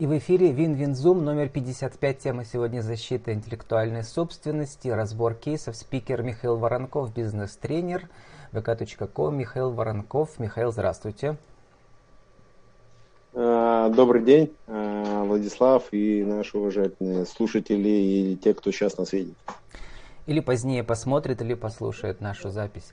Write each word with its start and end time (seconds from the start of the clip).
И 0.00 0.08
в 0.08 0.18
эфире 0.18 0.50
Вин-Вин-Зум 0.50 1.24
номер 1.24 1.48
55. 1.48 2.18
Тема 2.18 2.44
сегодня 2.44 2.80
защита 2.80 3.32
интеллектуальной 3.32 4.02
собственности, 4.02 4.88
разбор 4.88 5.34
кейсов. 5.34 5.76
Спикер 5.76 6.24
Михаил 6.24 6.56
Воронков, 6.56 7.14
бизнес-тренер 7.14 8.08
vk.com. 8.50 9.36
Михаил 9.36 9.70
Воронков. 9.70 10.40
Михаил, 10.40 10.72
здравствуйте. 10.72 11.36
А, 13.34 13.88
добрый 13.90 14.24
день, 14.24 14.52
а, 14.66 15.22
Владислав 15.22 15.84
и 15.92 16.24
наши 16.24 16.58
уважаемые 16.58 17.24
слушатели 17.24 17.88
и 17.88 18.36
те, 18.36 18.52
кто 18.52 18.72
сейчас 18.72 18.98
нас 18.98 19.12
видит. 19.12 19.36
Или 20.26 20.40
позднее 20.40 20.82
посмотрит, 20.82 21.40
или 21.40 21.54
послушает 21.54 22.20
нашу 22.20 22.50
запись. 22.50 22.92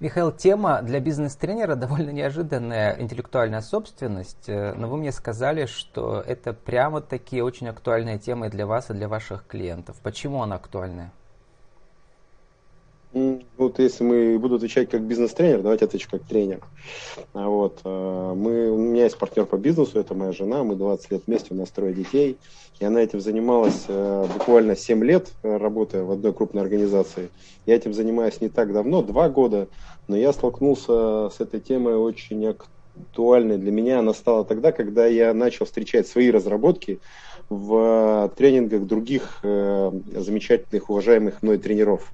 Михаил, 0.00 0.32
тема 0.32 0.80
для 0.80 0.98
бизнес-тренера 0.98 1.74
довольно 1.74 2.08
неожиданная, 2.08 2.98
интеллектуальная 2.98 3.60
собственность, 3.60 4.48
э, 4.48 4.72
но 4.72 4.88
вы 4.88 4.96
мне 4.96 5.12
сказали, 5.12 5.66
что 5.66 6.24
это 6.26 6.54
прямо 6.54 7.02
такие 7.02 7.44
очень 7.44 7.68
актуальные 7.68 8.18
темы 8.18 8.48
для 8.48 8.66
вас 8.66 8.90
и 8.90 8.94
для 8.94 9.08
ваших 9.08 9.46
клиентов. 9.46 9.96
Почему 10.02 10.42
она 10.42 10.56
актуальная? 10.56 11.12
Вот 13.60 13.78
если 13.78 14.04
мы 14.04 14.38
буду 14.38 14.54
отвечать 14.54 14.88
как 14.88 15.02
бизнес-тренер, 15.02 15.60
давайте 15.60 15.84
отвечу 15.84 16.08
как 16.10 16.22
тренер. 16.22 16.60
А 17.34 17.46
вот, 17.46 17.80
э, 17.84 18.32
мы, 18.34 18.70
у 18.70 18.78
меня 18.78 19.04
есть 19.04 19.18
партнер 19.18 19.44
по 19.44 19.58
бизнесу, 19.58 20.00
это 20.00 20.14
моя 20.14 20.32
жена, 20.32 20.64
мы 20.64 20.76
20 20.76 21.10
лет 21.10 21.22
вместе, 21.26 21.48
у 21.50 21.58
нас 21.58 21.68
трое 21.68 21.92
детей. 21.92 22.38
И 22.78 22.86
она 22.86 23.02
этим 23.02 23.20
занималась 23.20 23.84
э, 23.86 24.26
буквально 24.32 24.76
7 24.76 25.04
лет, 25.04 25.32
э, 25.42 25.58
работая 25.58 26.04
в 26.04 26.10
одной 26.10 26.32
крупной 26.32 26.62
организации. 26.62 27.28
Я 27.66 27.74
этим 27.74 27.92
занимаюсь 27.92 28.40
не 28.40 28.48
так 28.48 28.72
давно, 28.72 29.02
2 29.02 29.28
года, 29.28 29.68
но 30.08 30.16
я 30.16 30.32
столкнулся 30.32 31.28
с 31.28 31.38
этой 31.38 31.60
темой 31.60 31.96
очень 31.96 32.46
актуальной 32.46 33.58
для 33.58 33.72
меня. 33.72 33.98
Она 33.98 34.14
стала 34.14 34.46
тогда, 34.46 34.72
когда 34.72 35.04
я 35.04 35.34
начал 35.34 35.66
встречать 35.66 36.08
свои 36.08 36.30
разработки 36.30 36.98
в 37.50 38.32
тренингах 38.38 38.86
других 38.86 39.40
замечательных, 39.42 40.88
уважаемых 40.88 41.42
мной 41.42 41.58
тренеров. 41.58 42.10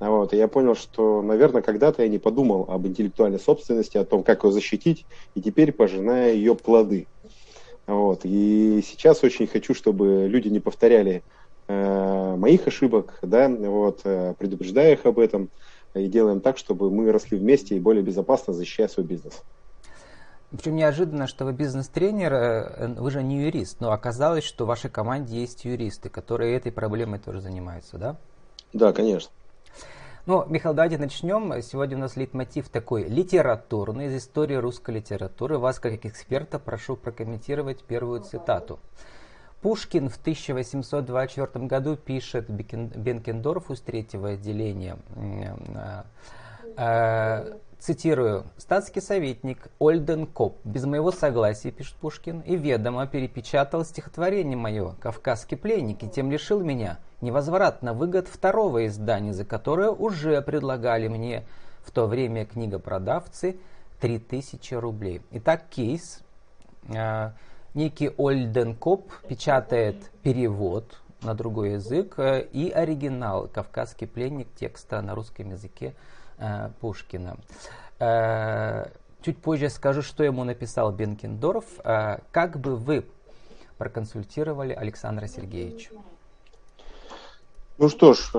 Вот, 0.00 0.32
и 0.32 0.36
я 0.36 0.46
понял, 0.46 0.76
что, 0.76 1.22
наверное, 1.22 1.62
когда-то 1.62 2.02
я 2.02 2.08
не 2.08 2.18
подумал 2.18 2.66
об 2.68 2.86
интеллектуальной 2.86 3.40
собственности, 3.40 3.98
о 3.98 4.04
том, 4.04 4.22
как 4.22 4.44
ее 4.44 4.52
защитить, 4.52 5.06
и 5.34 5.42
теперь 5.42 5.72
пожинаю 5.72 6.36
ее 6.36 6.54
плоды. 6.54 7.08
Вот, 7.86 8.20
и 8.24 8.82
сейчас 8.86 9.24
очень 9.24 9.46
хочу, 9.46 9.74
чтобы 9.74 10.28
люди 10.28 10.48
не 10.48 10.60
повторяли 10.60 11.22
э, 11.66 12.36
моих 12.36 12.66
ошибок, 12.68 13.18
да, 13.22 13.48
вот, 13.48 14.02
э, 14.04 14.34
предупреждая 14.38 14.92
их 14.92 15.04
об 15.04 15.18
этом, 15.18 15.50
и 15.94 16.06
делаем 16.06 16.40
так, 16.40 16.58
чтобы 16.58 16.90
мы 16.90 17.10
росли 17.10 17.36
вместе 17.36 17.76
и 17.76 17.80
более 17.80 18.02
безопасно 18.02 18.52
защищая 18.52 18.88
свой 18.88 19.06
бизнес. 19.06 19.42
Причем 20.50 20.76
неожиданно, 20.76 21.26
что 21.26 21.44
вы 21.44 21.52
бизнес-тренер, 21.52 22.32
э, 22.32 22.94
вы 22.94 23.10
же 23.10 23.22
не 23.22 23.42
юрист, 23.42 23.80
но 23.80 23.90
оказалось, 23.90 24.44
что 24.44 24.64
в 24.64 24.68
вашей 24.68 24.90
команде 24.90 25.40
есть 25.40 25.64
юристы, 25.64 26.08
которые 26.08 26.56
этой 26.56 26.70
проблемой 26.72 27.18
тоже 27.18 27.40
занимаются, 27.40 27.98
да? 27.98 28.16
Да, 28.72 28.92
конечно. 28.92 29.30
Ну, 30.28 30.44
Михаил, 30.46 30.74
давайте 30.74 30.98
начнем. 30.98 31.62
Сегодня 31.62 31.96
у 31.96 32.00
нас 32.00 32.14
лейтмотив 32.14 32.68
такой 32.68 33.04
литературный, 33.04 34.08
из 34.08 34.16
истории 34.16 34.56
русской 34.56 34.96
литературы. 34.96 35.56
Вас, 35.56 35.78
как 35.78 36.04
эксперта, 36.04 36.58
прошу 36.58 36.96
прокомментировать 36.96 37.82
первую 37.82 38.20
цитату. 38.20 38.78
Пушкин 39.62 40.10
в 40.10 40.18
1824 40.18 41.64
году 41.64 41.96
пишет 41.96 42.50
Бенкендорфу 42.50 43.74
с 43.74 43.80
третьего 43.80 44.32
отделения 44.32 44.98
э, 45.16 46.02
э, 46.76 47.56
цитирую, 47.78 48.44
«Статский 48.56 49.00
советник 49.00 49.68
Ольден 49.78 50.26
Коп 50.26 50.58
без 50.64 50.84
моего 50.84 51.12
согласия, 51.12 51.70
пишет 51.70 51.94
Пушкин, 51.96 52.40
и 52.40 52.56
ведомо 52.56 53.06
перепечатал 53.06 53.84
стихотворение 53.84 54.56
мое 54.56 54.94
«Кавказский 55.00 55.56
пленник» 55.56 56.02
и 56.02 56.08
тем 56.08 56.30
лишил 56.30 56.60
меня 56.60 56.98
невозвратно 57.20 57.94
выгод 57.94 58.28
второго 58.28 58.86
издания, 58.86 59.32
за 59.32 59.44
которое 59.44 59.90
уже 59.90 60.42
предлагали 60.42 61.08
мне 61.08 61.44
в 61.82 61.90
то 61.90 62.06
время 62.06 62.46
книгопродавцы 62.46 63.58
3000 64.00 64.74
рублей. 64.74 65.22
Итак, 65.32 65.64
кейс. 65.70 66.20
Э, 66.88 67.32
некий 67.74 68.10
Ольден 68.16 68.74
Коп 68.74 69.12
печатает 69.28 70.10
перевод 70.22 71.00
на 71.22 71.34
другой 71.34 71.72
язык 71.72 72.14
э, 72.18 72.42
и 72.52 72.70
оригинал 72.70 73.48
«Кавказский 73.48 74.06
пленник» 74.06 74.48
текста 74.54 75.00
на 75.02 75.14
русском 75.14 75.50
языке 75.50 75.94
Пушкина. 76.80 77.36
Э, 77.98 78.86
чуть 79.22 79.38
позже 79.38 79.68
скажу, 79.70 80.02
что 80.02 80.22
ему 80.24 80.44
написал 80.44 80.92
Бенкендорф. 80.92 81.64
Э, 81.84 82.18
как 82.30 82.58
бы 82.60 82.76
вы 82.76 83.04
проконсультировали 83.76 84.72
Александра 84.72 85.26
Сергеевича? 85.26 85.90
Ну 87.78 87.88
что 87.88 88.12
ж, 88.12 88.32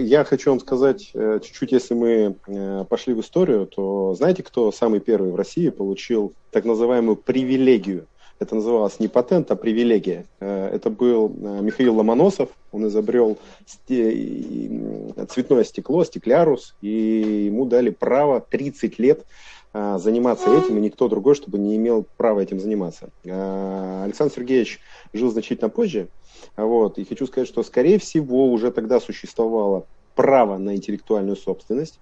я 0.00 0.24
хочу 0.24 0.50
вам 0.50 0.58
сказать, 0.58 1.12
чуть-чуть, 1.12 1.70
если 1.70 1.94
мы 1.94 2.84
пошли 2.86 3.14
в 3.14 3.20
историю, 3.20 3.66
то 3.66 4.14
знаете, 4.14 4.42
кто 4.42 4.72
самый 4.72 4.98
первый 4.98 5.30
в 5.30 5.36
России 5.36 5.68
получил 5.68 6.32
так 6.50 6.64
называемую 6.64 7.14
привилегию– 7.14 8.06
это 8.40 8.54
называлось 8.54 8.98
не 8.98 9.08
патент, 9.08 9.50
а 9.50 9.56
привилегия. 9.56 10.24
Э, 10.40 10.70
это 10.72 10.88
был 10.88 11.28
э, 11.28 11.60
Михаил 11.60 11.96
Ломоносов. 11.96 12.48
Он 12.72 12.88
изобрел 12.88 13.38
цветное 13.86 15.64
стекло, 15.64 16.04
стеклярус, 16.04 16.74
и 16.80 17.46
ему 17.46 17.66
дали 17.66 17.90
право 17.90 18.40
30 18.40 18.98
лет 18.98 19.26
э, 19.74 19.98
заниматься 19.98 20.50
этим, 20.56 20.78
и 20.78 20.80
никто 20.80 21.08
другой, 21.08 21.34
чтобы 21.34 21.58
не 21.58 21.76
имел 21.76 22.06
права 22.16 22.40
этим 22.40 22.58
заниматься. 22.60 23.10
Александр 23.24 24.32
Сергеевич 24.34 24.80
жил 25.12 25.30
значительно 25.30 25.68
позже, 25.68 26.08
вот, 26.56 26.98
и 26.98 27.04
хочу 27.04 27.26
сказать, 27.26 27.46
что, 27.48 27.62
скорее 27.62 27.98
всего, 27.98 28.50
уже 28.50 28.70
тогда 28.70 29.00
существовало 29.00 29.84
право 30.20 30.58
на 30.58 30.76
интеллектуальную 30.76 31.36
собственность, 31.36 31.98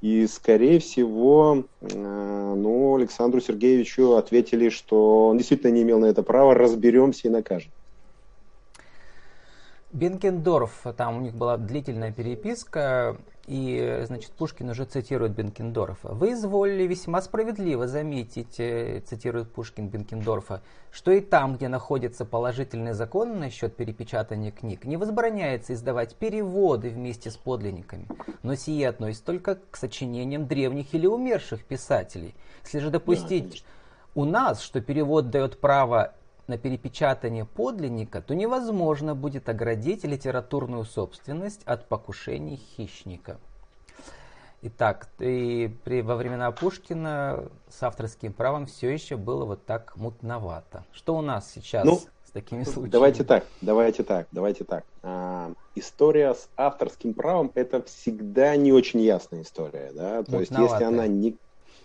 и, 0.00 0.26
скорее 0.26 0.78
всего, 0.78 1.64
э, 1.80 2.54
ну, 2.56 2.96
Александру 2.96 3.40
Сергеевичу 3.40 4.14
ответили, 4.14 4.70
что 4.70 5.28
он 5.28 5.38
действительно 5.38 5.70
не 5.70 5.82
имел 5.82 5.98
на 5.98 6.06
это 6.06 6.22
права, 6.22 6.54
разберемся 6.54 7.28
и 7.28 7.30
накажем. 7.30 7.70
Бенкендорф, 9.92 10.86
там 10.96 11.18
у 11.18 11.20
них 11.20 11.34
была 11.34 11.56
длительная 11.56 12.12
переписка, 12.12 13.16
и, 13.48 14.04
значит, 14.04 14.32
Пушкин 14.32 14.68
уже 14.68 14.84
цитирует 14.84 15.32
Бенкендорфа. 15.32 16.08
«Вы 16.12 16.32
изволили 16.32 16.86
весьма 16.86 17.22
справедливо 17.22 17.86
заметить, 17.86 18.60
э, 18.60 19.00
цитирует 19.00 19.50
Пушкин 19.50 19.88
Бенкендорфа, 19.88 20.60
что 20.90 21.12
и 21.12 21.20
там, 21.20 21.56
где 21.56 21.68
находится 21.68 22.26
положительный 22.26 22.92
закон 22.92 23.40
насчет 23.40 23.74
перепечатания 23.74 24.50
книг, 24.50 24.84
не 24.84 24.98
возбраняется 24.98 25.72
издавать 25.72 26.14
переводы 26.16 26.90
вместе 26.90 27.30
с 27.30 27.38
подлинниками, 27.38 28.06
но 28.42 28.54
сие 28.54 28.86
относится 28.86 29.24
только 29.24 29.58
к 29.70 29.76
сочинениям 29.76 30.46
древних 30.46 30.92
или 30.92 31.06
умерших 31.06 31.64
писателей. 31.64 32.34
Если 32.64 32.80
же 32.80 32.90
допустить 32.90 33.64
да, 34.14 34.20
у 34.20 34.24
нас, 34.26 34.60
что 34.60 34.82
перевод 34.82 35.30
дает 35.30 35.58
право 35.58 36.14
на 36.48 36.58
перепечатание 36.58 37.44
подлинника, 37.44 38.20
то 38.20 38.34
невозможно 38.34 39.14
будет 39.14 39.48
оградить 39.48 40.04
литературную 40.04 40.84
собственность 40.84 41.62
от 41.64 41.86
покушений 41.88 42.56
хищника. 42.56 43.38
Итак, 44.60 45.08
и 45.20 45.70
при, 45.84 46.02
во 46.02 46.16
времена 46.16 46.50
Пушкина 46.50 47.44
с 47.68 47.80
авторским 47.80 48.32
правом 48.32 48.66
все 48.66 48.90
еще 48.90 49.16
было 49.16 49.44
вот 49.44 49.64
так 49.64 49.96
мутновато. 49.96 50.84
Что 50.90 51.16
у 51.16 51.20
нас 51.20 51.48
сейчас 51.54 51.84
ну, 51.84 52.00
с 52.24 52.30
такими 52.32 52.64
случаями? 52.64 52.90
Давайте 52.90 53.22
так, 53.22 53.44
давайте 53.60 54.02
так, 54.02 54.26
давайте 54.32 54.64
так. 54.64 54.84
А, 55.04 55.52
история 55.76 56.34
с 56.34 56.48
авторским 56.56 57.14
правом 57.14 57.52
это 57.54 57.82
всегда 57.82 58.56
не 58.56 58.72
очень 58.72 59.00
ясная 59.00 59.42
история, 59.42 59.92
да. 59.94 60.24
То 60.24 60.40
есть 60.40 60.50
если 60.50 60.82
она 60.82 61.06
не 61.06 61.36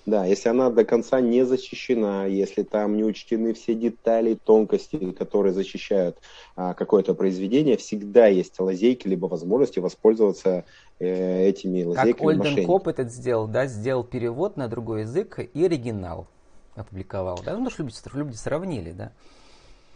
да, 0.05 0.25
если 0.25 0.49
она 0.49 0.69
до 0.69 0.83
конца 0.83 1.21
не 1.21 1.45
защищена, 1.45 2.25
если 2.25 2.63
там 2.63 2.97
не 2.97 3.03
учтены 3.03 3.53
все 3.53 3.73
детали, 3.73 4.37
тонкости, 4.43 5.11
которые 5.11 5.53
защищают 5.53 6.17
а, 6.55 6.73
какое-то 6.73 7.13
произведение, 7.13 7.77
всегда 7.77 8.27
есть 8.27 8.59
лазейки 8.59 9.07
либо 9.07 9.27
возможности 9.27 9.79
воспользоваться 9.79 10.65
э, 10.99 11.47
этими 11.47 11.83
лазейками. 11.83 12.37
Как 12.37 12.45
Ольден 12.45 12.65
Коп 12.65 12.87
этот 12.87 13.11
сделал, 13.11 13.47
да, 13.47 13.65
сделал 13.67 14.03
перевод 14.03 14.57
на 14.57 14.67
другой 14.67 15.01
язык 15.01 15.39
и 15.53 15.65
оригинал 15.65 16.27
опубликовал, 16.75 17.39
да, 17.45 17.55
ну, 17.55 17.69
что 17.69 17.83
люди, 17.83 17.93
люди 18.13 18.35
сравнили, 18.35 18.91
да. 18.91 19.11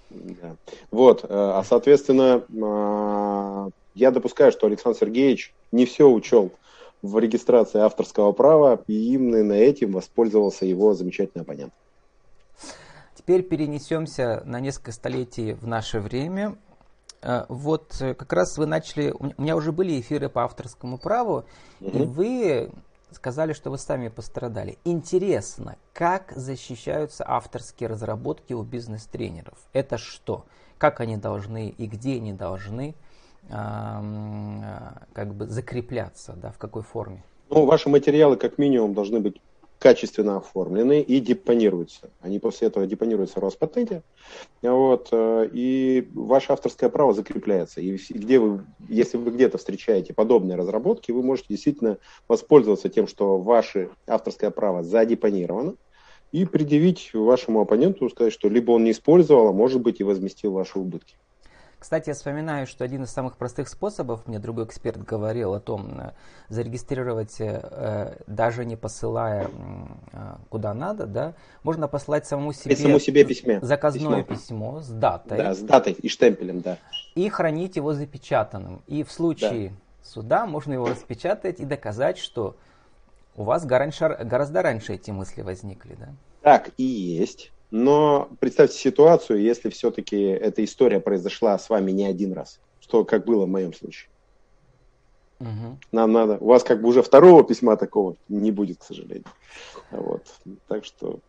Да. 0.10 0.56
Вот, 0.90 1.24
э, 1.24 1.28
а 1.30 1.64
соответственно, 1.68 2.44
а, 2.64 3.70
я 3.94 4.12
допускаю, 4.12 4.52
что 4.52 4.68
Александр 4.68 4.98
Сергеевич 5.00 5.54
не 5.72 5.86
все 5.86 6.10
учел 6.10 6.52
в 7.02 7.18
регистрации 7.20 7.80
авторского 7.80 8.32
права, 8.32 8.82
и 8.88 9.14
именно 9.14 9.54
этим 9.54 9.92
воспользовался 9.92 10.66
его 10.66 10.94
замечательный 10.94 11.42
оппонент. 11.42 11.74
Теперь 13.16 13.44
перенесемся 13.44 14.42
на 14.46 14.60
несколько 14.60 14.92
столетий 14.92 15.54
в 15.54 15.68
наше 15.68 16.00
время. 16.00 16.58
Э, 17.22 17.46
вот 17.50 18.02
э, 18.02 18.14
как 18.14 18.32
раз 18.34 18.58
вы 18.58 18.66
начали, 18.66 19.12
у 19.12 19.42
меня 19.42 19.56
уже 19.56 19.72
были 19.72 20.00
эфиры 20.00 20.30
по 20.30 20.44
авторскому 20.44 20.98
праву, 20.98 21.46
mm-hmm. 21.82 22.04
и 22.04 22.06
вы 22.06 22.72
сказали, 23.12 23.54
что 23.54 23.70
вы 23.70 23.78
сами 23.78 24.10
пострадали. 24.10 24.78
Интересно, 24.86 25.78
как 25.94 26.32
защищаются 26.36 27.24
авторские 27.28 27.90
разработки 27.90 28.54
у 28.54 28.64
бизнес-тренеров? 28.64 29.58
Это 29.74 29.98
что? 29.98 30.46
Как 30.78 31.00
они 31.00 31.18
должны 31.18 31.70
и 31.70 31.88
где 31.88 32.16
они 32.16 32.34
должны 32.34 32.96
как 33.50 35.34
бы 35.36 35.48
закрепляться, 35.48 36.34
да, 36.42 36.52
в 36.52 36.58
какой 36.58 36.84
форме? 36.84 37.24
Ну, 37.50 37.66
ваши 37.66 37.90
материалы 37.90 38.36
как 38.38 38.58
минимум 38.58 38.94
должны 38.94 39.20
быть 39.20 39.42
качественно 39.80 40.38
оформлены 40.38 41.02
и 41.02 41.20
депонируются. 41.20 42.10
Они 42.22 42.40
после 42.40 42.68
этого 42.68 42.88
депонируются 42.88 43.40
в 43.40 43.44
Роспатенте, 43.44 44.02
вот, 44.62 45.10
э, 45.12 45.50
и 45.54 46.10
ваше 46.14 46.52
авторское 46.52 46.90
право 46.90 47.14
закрепляется. 47.14 47.80
И 47.80 47.98
где 48.10 48.40
вы, 48.40 48.66
если 48.90 49.18
вы 49.18 49.32
где-то 49.32 49.58
встречаете 49.58 50.14
подобные 50.14 50.58
разработки, 50.58 51.12
вы 51.12 51.22
можете 51.22 51.50
действительно 51.50 51.98
воспользоваться 52.28 52.90
тем, 52.90 53.08
что 53.08 53.38
ваше 53.38 53.90
авторское 54.08 54.50
право 54.50 54.84
задепонировано, 54.84 55.76
и 56.32 56.44
предъявить 56.46 57.12
вашему 57.14 57.62
оппоненту, 57.62 58.10
сказать, 58.10 58.34
что 58.34 58.50
либо 58.50 58.72
он 58.72 58.84
не 58.84 58.92
использовал, 58.92 59.48
а 59.48 59.54
может 59.54 59.82
быть 59.82 60.02
и 60.02 60.04
возместил 60.04 60.52
ваши 60.52 60.78
убытки. 60.78 61.16
Кстати, 61.80 62.10
я 62.10 62.16
вспоминаю, 62.16 62.66
что 62.66 62.84
один 62.84 63.04
из 63.04 63.12
самых 63.12 63.38
простых 63.38 63.70
способов, 63.70 64.26
мне 64.26 64.40
другой 64.40 64.66
эксперт 64.66 64.98
говорил 64.98 65.54
о 65.54 65.60
том, 65.60 66.00
э, 66.00 66.12
зарегистрировать, 66.50 67.36
э, 67.40 68.18
даже 68.26 68.66
не 68.66 68.76
посылая 68.76 69.48
э, 70.12 70.36
куда 70.50 70.74
надо, 70.74 71.06
да, 71.06 71.34
можно 71.62 71.88
послать 71.88 72.26
самому 72.26 72.52
себе, 72.52 72.76
самому 72.76 73.00
себе 73.00 73.24
письме. 73.24 73.60
заказное 73.62 74.24
письмо. 74.24 74.36
письмо 74.36 74.82
с 74.82 74.90
датой. 74.90 75.38
Да, 75.38 75.54
с 75.54 75.60
датой 75.60 75.94
и 75.94 76.10
штемпелем, 76.10 76.62
да. 76.62 76.80
И 77.14 77.30
хранить 77.30 77.76
его 77.76 77.94
запечатанным. 77.94 78.82
И 78.88 79.04
в 79.04 79.12
случае 79.12 79.70
да. 79.70 79.76
суда 80.04 80.46
можно 80.48 80.74
его 80.74 80.88
распечатать 80.88 81.60
и 81.60 81.66
доказать, 81.66 82.18
что 82.18 82.56
у 83.36 83.44
вас 83.44 83.66
гораздо 83.66 84.64
раньше 84.64 84.96
эти 84.96 85.12
мысли 85.12 85.44
возникли, 85.44 85.96
да? 86.00 86.10
Так 86.42 86.72
и 86.78 86.84
есть. 86.84 87.52
Но 87.70 88.30
представьте 88.40 88.78
ситуацию, 88.78 89.42
если 89.42 89.70
все-таки 89.70 90.22
эта 90.22 90.64
история 90.64 91.00
произошла 91.00 91.58
с 91.58 91.70
вами 91.70 91.92
не 91.92 92.06
один 92.06 92.34
раз, 92.34 92.60
что 92.80 93.04
как 93.04 93.26
было 93.26 93.46
в 93.46 93.50
моем 93.50 93.74
случае. 93.74 94.10
Угу. 95.40 95.78
Нам 95.92 96.12
надо. 96.14 96.38
У 96.40 96.48
вас 96.48 96.64
как 96.64 96.82
бы 96.82 96.88
уже 96.88 97.04
второго 97.04 97.44
письма 97.44 97.76
такого 97.78 98.16
не 98.30 98.52
будет, 98.52 98.80
к 98.80 98.84
сожалению. 98.84 99.26
Вот. 99.92 100.24
Так 100.68 100.86
что. 100.86 101.20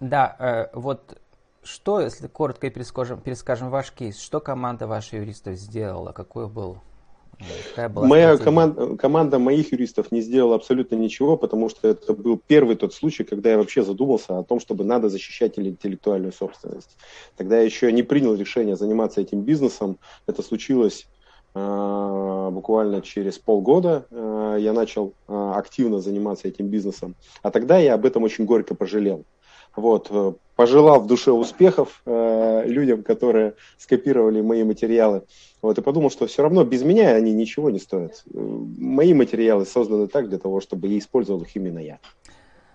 Да, 0.00 0.36
э, 0.38 0.76
вот 0.76 1.18
что, 1.62 2.00
если 2.00 2.26
коротко 2.28 2.70
перескажем, 2.70 3.20
перескажем 3.20 3.70
ваш 3.70 3.92
кейс, 3.92 4.18
что 4.18 4.40
команда 4.40 4.86
ваших 4.86 5.14
юристов 5.14 5.56
сделала, 5.56 6.12
какой 6.12 6.48
был 6.48 6.78
Моя 7.76 8.36
команда, 8.36 8.96
команда 8.96 9.38
моих 9.38 9.72
юристов 9.72 10.10
не 10.10 10.20
сделала 10.20 10.56
абсолютно 10.56 10.96
ничего, 10.96 11.36
потому 11.36 11.68
что 11.68 11.88
это 11.88 12.12
был 12.12 12.40
первый 12.44 12.76
тот 12.76 12.94
случай, 12.94 13.24
когда 13.24 13.50
я 13.50 13.58
вообще 13.58 13.82
задумался 13.82 14.38
о 14.38 14.44
том, 14.44 14.60
чтобы 14.60 14.84
надо 14.84 15.08
защищать 15.08 15.58
интеллектуальную 15.58 16.32
собственность. 16.32 16.96
Тогда 17.36 17.58
я 17.58 17.62
еще 17.62 17.92
не 17.92 18.02
принял 18.02 18.34
решение 18.34 18.76
заниматься 18.76 19.20
этим 19.20 19.42
бизнесом. 19.42 19.98
Это 20.26 20.42
случилось 20.42 21.06
э, 21.54 22.48
буквально 22.50 23.02
через 23.02 23.38
полгода. 23.38 24.06
Э, 24.10 24.56
я 24.58 24.72
начал 24.72 25.14
э, 25.28 25.52
активно 25.54 26.00
заниматься 26.00 26.48
этим 26.48 26.68
бизнесом. 26.68 27.14
А 27.42 27.50
тогда 27.50 27.78
я 27.78 27.94
об 27.94 28.04
этом 28.04 28.24
очень 28.24 28.44
горько 28.44 28.74
пожалел. 28.74 29.24
Вот, 29.76 30.08
э, 30.10 30.32
пожелал 30.58 31.00
в 31.00 31.06
душе 31.06 31.30
успехов 31.30 32.02
э, 32.04 32.64
людям, 32.66 33.04
которые 33.04 33.54
скопировали 33.78 34.40
мои 34.40 34.64
материалы. 34.64 35.22
Вот, 35.62 35.78
и 35.78 35.82
подумал, 35.82 36.10
что 36.10 36.26
все 36.26 36.42
равно 36.42 36.64
без 36.64 36.82
меня 36.82 37.10
они 37.14 37.32
ничего 37.32 37.70
не 37.70 37.78
стоят. 37.78 38.24
Мои 38.34 39.14
материалы 39.14 39.66
созданы 39.66 40.08
так 40.08 40.28
для 40.28 40.38
того, 40.38 40.60
чтобы 40.60 40.88
я 40.88 40.98
использовал 40.98 41.42
их 41.42 41.54
именно 41.54 41.78
я. 41.78 42.00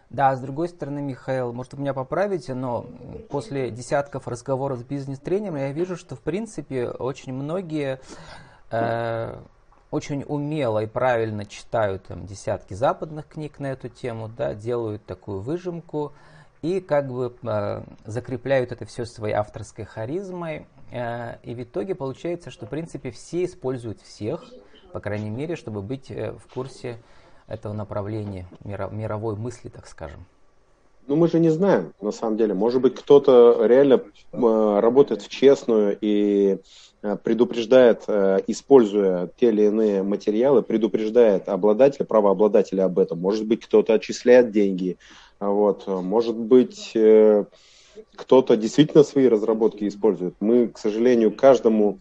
Да, 0.10 0.34
с 0.34 0.40
другой 0.40 0.70
стороны, 0.70 1.02
Михаил, 1.02 1.52
может, 1.52 1.74
вы 1.74 1.82
меня 1.82 1.94
поправите, 1.94 2.54
но 2.54 2.86
после 3.30 3.70
десятков 3.70 4.30
разговоров 4.30 4.80
с 4.80 4.84
бизнес-тренером 4.84 5.58
я 5.58 5.74
вижу, 5.74 5.98
что, 5.98 6.16
в 6.16 6.22
принципе, 6.22 6.88
очень 6.88 7.34
многие 7.34 8.00
э, 8.72 9.36
очень 9.92 10.24
умело 10.26 10.84
и 10.84 10.88
правильно 10.88 11.46
читают 11.46 12.06
там, 12.06 12.28
десятки 12.28 12.76
западных 12.76 13.28
книг 13.28 13.60
на 13.60 13.74
эту 13.74 13.90
тему, 13.90 14.30
да, 14.30 14.54
делают 14.54 15.06
такую 15.06 15.42
выжимку, 15.42 16.14
и 16.64 16.80
как 16.80 17.12
бы 17.12 17.36
э, 17.44 17.82
закрепляют 18.06 18.72
это 18.72 18.86
все 18.86 19.06
своей 19.06 19.36
авторской 19.36 19.86
харизмой. 19.86 20.66
Э, 20.92 21.36
и 21.44 21.54
в 21.54 21.62
итоге 21.62 21.94
получается, 21.94 22.50
что 22.50 22.66
в 22.66 22.70
принципе 22.70 23.12
все 23.12 23.44
используют 23.44 24.02
всех, 24.02 24.46
по 24.94 25.02
крайней 25.02 25.30
мере, 25.30 25.58
чтобы 25.58 25.82
быть 25.82 26.10
э, 26.10 26.32
в 26.32 26.52
курсе 26.52 26.98
этого 27.48 27.74
направления 27.74 28.48
мировой 28.64 29.36
мысли, 29.36 29.68
так 29.68 29.88
скажем. 29.88 30.26
Ну, 31.06 31.18
мы 31.18 31.28
же 31.28 31.40
не 31.40 31.50
знаем, 31.50 31.94
на 32.00 32.12
самом 32.12 32.38
деле. 32.38 32.54
Может 32.54 32.82
быть, 32.82 32.96
кто-то 32.96 33.66
реально 33.66 34.02
э, 34.32 34.80
работает 34.80 35.22
в 35.22 35.28
честную 35.28 35.98
и 36.00 36.60
э, 37.02 37.18
предупреждает, 37.22 38.04
э, 38.08 38.40
используя 38.48 39.30
те 39.38 39.50
или 39.50 39.64
иные 39.64 40.02
материалы, 40.02 40.62
предупреждает 40.62 41.50
обладателя, 41.50 42.06
правообладателя 42.06 42.86
об 42.86 43.00
этом. 43.00 43.20
Может 43.20 43.46
быть, 43.46 43.66
кто-то 43.66 43.94
отчисляет 43.94 44.52
деньги, 44.52 44.98
вот. 45.50 45.88
Может 45.88 46.36
быть, 46.36 46.92
э, 46.96 47.46
кто-то 48.16 48.58
действительно 48.58 49.04
свои 49.04 49.28
разработки 49.28 49.88
использует. 49.88 50.36
Мы, 50.40 50.68
к 50.68 50.78
сожалению, 50.78 51.32
каждому 51.36 52.00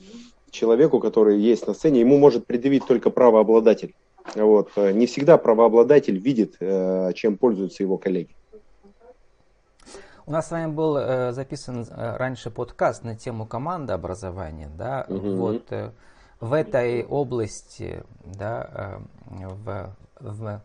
человеку, 0.50 1.00
который 1.00 1.40
есть 1.40 1.66
на 1.66 1.74
сцене, 1.74 2.00
ему 2.00 2.18
может 2.18 2.46
предъявить 2.46 2.86
только 2.86 3.10
правообладатель. 3.10 3.94
Вот. 4.34 4.76
Не 4.76 5.06
всегда 5.06 5.38
правообладатель 5.38 6.18
видит, 6.18 6.56
э, 6.60 7.12
чем 7.14 7.36
пользуются 7.36 7.82
его 7.82 7.98
коллеги. 7.98 8.34
У 10.24 10.30
нас 10.30 10.48
с 10.48 10.50
вами 10.52 10.70
был 10.70 10.96
э, 10.96 11.32
записан 11.32 11.84
э, 11.90 12.16
раньше 12.16 12.50
подкаст 12.50 13.02
на 13.02 13.16
тему 13.16 13.44
командообразования. 13.44 14.70
Да? 14.78 15.04
Угу. 15.08 15.30
Вот, 15.34 15.72
э, 15.72 15.90
в 16.38 16.52
этой 16.52 17.04
области, 17.04 18.04
да, 18.24 19.00
э, 19.32 19.48
в, 19.48 19.96
в 20.20 20.62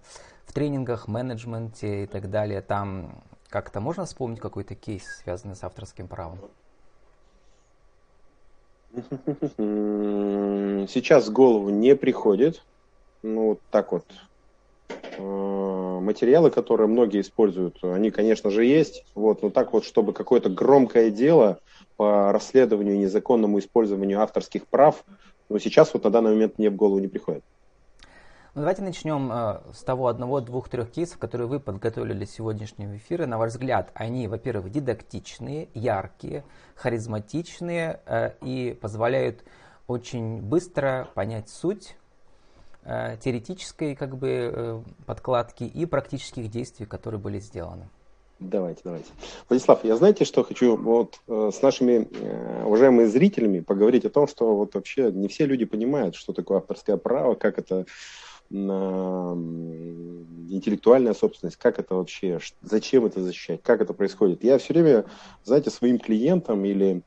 в 0.48 0.54
тренингах, 0.54 1.08
менеджменте 1.08 2.06
и 2.06 2.08
так 2.08 2.32
далее, 2.32 2.62
там 2.62 3.22
как-то 3.50 3.80
можно 3.82 4.06
вспомнить 4.06 4.40
какой-то 4.40 4.76
кейс, 4.76 5.04
связанный 5.24 5.56
с 5.56 5.64
авторским 5.64 6.08
правом? 6.08 6.40
Сейчас 10.88 11.28
в 11.28 11.34
голову 11.34 11.70
не 11.70 11.96
приходит. 11.96 12.64
Ну, 13.22 13.50
вот 13.50 13.60
так 13.70 13.92
вот. 13.92 14.06
Э, 15.18 16.00
материалы, 16.02 16.50
которые 16.50 16.88
многие 16.88 17.22
используют, 17.22 17.84
они, 17.84 18.10
конечно 18.12 18.50
же, 18.50 18.64
есть. 18.64 19.06
Вот, 19.16 19.42
но 19.44 19.50
так 19.50 19.74
вот, 19.74 19.84
чтобы 19.84 20.14
какое-то 20.14 20.50
громкое 20.50 21.10
дело 21.10 21.60
по 21.98 22.32
расследованию 22.32 22.98
незаконному 22.98 23.60
использованию 23.60 24.22
авторских 24.22 24.66
прав, 24.68 25.04
ну, 25.50 25.60
сейчас 25.60 25.94
вот 25.94 26.04
на 26.06 26.10
данный 26.10 26.32
момент 26.32 26.58
мне 26.58 26.70
в 26.70 26.76
голову 26.76 27.00
не 27.00 27.08
приходит. 27.08 27.44
Ну, 28.58 28.62
давайте 28.62 28.82
начнем 28.82 29.32
э, 29.32 29.60
с 29.72 29.84
того 29.84 30.08
одного, 30.08 30.42
двух, 30.42 30.68
трех 30.68 30.90
кейсов, 30.90 31.20
которые 31.20 31.48
вы 31.48 31.60
подготовили 31.60 32.14
для 32.14 32.26
сегодняшнего 32.26 32.98
эфира. 32.98 33.28
На 33.28 33.38
ваш 33.38 33.52
взгляд, 33.52 33.92
они, 33.94 34.28
во-первых, 34.28 34.72
дидактичные, 34.72 35.68
яркие, 35.76 36.44
харизматичные 36.74 38.00
э, 38.08 38.32
и 38.42 38.76
позволяют 38.82 39.44
очень 39.86 40.42
быстро 40.42 41.08
понять 41.14 41.50
суть 41.50 41.98
э, 42.84 43.18
теоретической 43.24 43.96
как 43.96 44.18
бы, 44.18 44.52
э, 44.52 44.82
подкладки 45.06 45.64
и 45.64 45.86
практических 45.86 46.50
действий, 46.50 46.88
которые 46.88 47.22
были 47.22 47.38
сделаны. 47.38 47.88
Давайте, 48.40 48.82
давайте. 48.84 49.10
Владислав, 49.50 49.84
я 49.84 49.96
знаете, 49.96 50.26
что 50.26 50.44
хочу 50.44 50.78
вот 50.78 51.20
э, 51.28 51.52
с 51.54 51.62
нашими 51.62 52.08
э, 52.12 52.64
уважаемыми 52.66 53.06
зрителями 53.06 53.60
поговорить 53.60 54.06
о 54.06 54.10
том, 54.10 54.28
что 54.28 54.56
вот 54.56 54.74
вообще 54.74 55.12
не 55.12 55.28
все 55.28 55.46
люди 55.46 55.66
понимают, 55.66 56.16
что 56.16 56.34
такое 56.34 56.58
авторское 56.58 56.98
право, 56.98 57.36
как 57.36 57.60
это 57.60 57.86
интеллектуальная 60.50 61.14
собственность, 61.14 61.58
как 61.58 61.80
это 61.80 61.96
вообще, 61.96 62.40
зачем 62.62 63.06
это 63.06 63.22
защищать, 63.22 63.62
как 63.64 63.82
это 63.82 63.94
происходит. 63.94 64.44
Я 64.44 64.58
все 64.58 64.74
время, 64.74 65.06
знаете, 65.44 65.70
своим 65.70 66.00
клиентам 66.00 66.64
или 66.66 67.04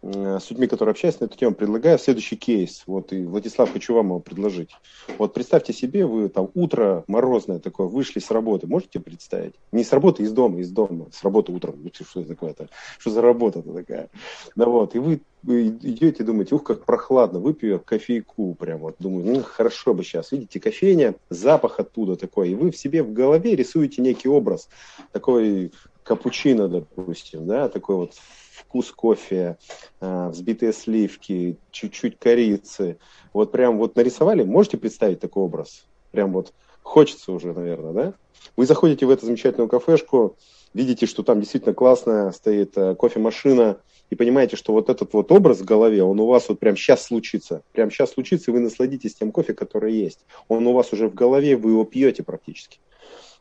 с 0.00 0.50
людьми, 0.50 0.66
которые 0.68 0.92
общаюсь 0.92 1.18
на 1.18 1.24
эту 1.24 1.36
тему, 1.36 1.54
предлагаю 1.54 1.98
следующий 1.98 2.36
кейс. 2.36 2.84
Вот, 2.86 3.12
и, 3.12 3.24
Владислав, 3.24 3.72
хочу 3.72 3.94
вам 3.94 4.06
его 4.06 4.20
предложить. 4.20 4.70
Вот 5.18 5.34
представьте 5.34 5.72
себе, 5.72 6.06
вы 6.06 6.28
там 6.28 6.50
утро 6.54 7.04
морозное 7.08 7.58
такое, 7.58 7.88
вышли 7.88 8.20
с 8.20 8.30
работы, 8.30 8.66
можете 8.66 9.00
представить? 9.00 9.54
Не 9.72 9.82
с 9.82 9.92
работы, 9.92 10.22
из 10.22 10.32
дома, 10.32 10.60
из 10.60 10.70
дома, 10.70 11.06
с 11.12 11.22
работы 11.24 11.52
утром. 11.52 11.74
Что 11.92 12.20
это 12.20 12.28
такое-то? 12.28 12.68
Что 12.98 13.10
за 13.10 13.22
работа-то 13.22 13.72
такая? 13.72 14.08
Да 14.54 14.66
вот, 14.66 14.94
и 14.94 14.98
вы, 15.00 15.20
вы 15.42 15.68
идете, 15.68 16.22
думаете, 16.22 16.54
ух, 16.54 16.62
как 16.62 16.84
прохладно, 16.84 17.40
выпью 17.40 17.80
кофейку 17.84 18.54
прям 18.54 18.78
вот, 18.78 18.96
думаю, 19.00 19.26
ну, 19.26 19.42
хорошо 19.42 19.94
бы 19.94 20.04
сейчас. 20.04 20.30
Видите, 20.30 20.60
кофейня, 20.60 21.16
запах 21.28 21.80
оттуда 21.80 22.14
такой, 22.14 22.50
и 22.50 22.54
вы 22.54 22.70
в 22.70 22.76
себе 22.76 23.02
в 23.02 23.12
голове 23.12 23.56
рисуете 23.56 24.00
некий 24.00 24.28
образ, 24.28 24.68
такой 25.12 25.72
капучино, 26.04 26.68
допустим, 26.68 27.46
да, 27.46 27.68
такой 27.68 27.96
вот 27.96 28.14
вкус 28.58 28.90
кофе, 28.90 29.56
э, 30.00 30.28
взбитые 30.28 30.72
сливки, 30.72 31.56
чуть-чуть 31.70 32.18
корицы. 32.18 32.98
Вот 33.32 33.52
прям 33.52 33.78
вот 33.78 33.96
нарисовали, 33.96 34.42
можете 34.42 34.76
представить 34.76 35.20
такой 35.20 35.44
образ? 35.44 35.86
Прям 36.10 36.32
вот 36.32 36.52
хочется 36.82 37.32
уже, 37.32 37.52
наверное, 37.52 37.92
да? 37.92 38.14
Вы 38.56 38.66
заходите 38.66 39.06
в 39.06 39.10
эту 39.10 39.26
замечательную 39.26 39.68
кафешку, 39.68 40.36
видите, 40.74 41.06
что 41.06 41.22
там 41.22 41.40
действительно 41.40 41.74
классная 41.74 42.32
стоит 42.32 42.76
э, 42.76 42.94
кофемашина, 42.94 43.78
и 44.10 44.14
понимаете, 44.14 44.56
что 44.56 44.72
вот 44.72 44.88
этот 44.88 45.12
вот 45.12 45.30
образ 45.30 45.58
в 45.58 45.64
голове, 45.64 46.02
он 46.02 46.18
у 46.18 46.26
вас 46.26 46.48
вот 46.48 46.58
прям 46.58 46.76
сейчас 46.76 47.04
случится. 47.04 47.62
Прям 47.72 47.90
сейчас 47.90 48.12
случится, 48.12 48.50
и 48.50 48.54
вы 48.54 48.60
насладитесь 48.60 49.14
тем 49.14 49.32
кофе, 49.32 49.52
который 49.52 49.92
есть. 49.92 50.20
Он 50.48 50.66
у 50.66 50.72
вас 50.72 50.92
уже 50.92 51.08
в 51.08 51.14
голове, 51.14 51.56
вы 51.56 51.72
его 51.72 51.84
пьете 51.84 52.22
практически. 52.22 52.78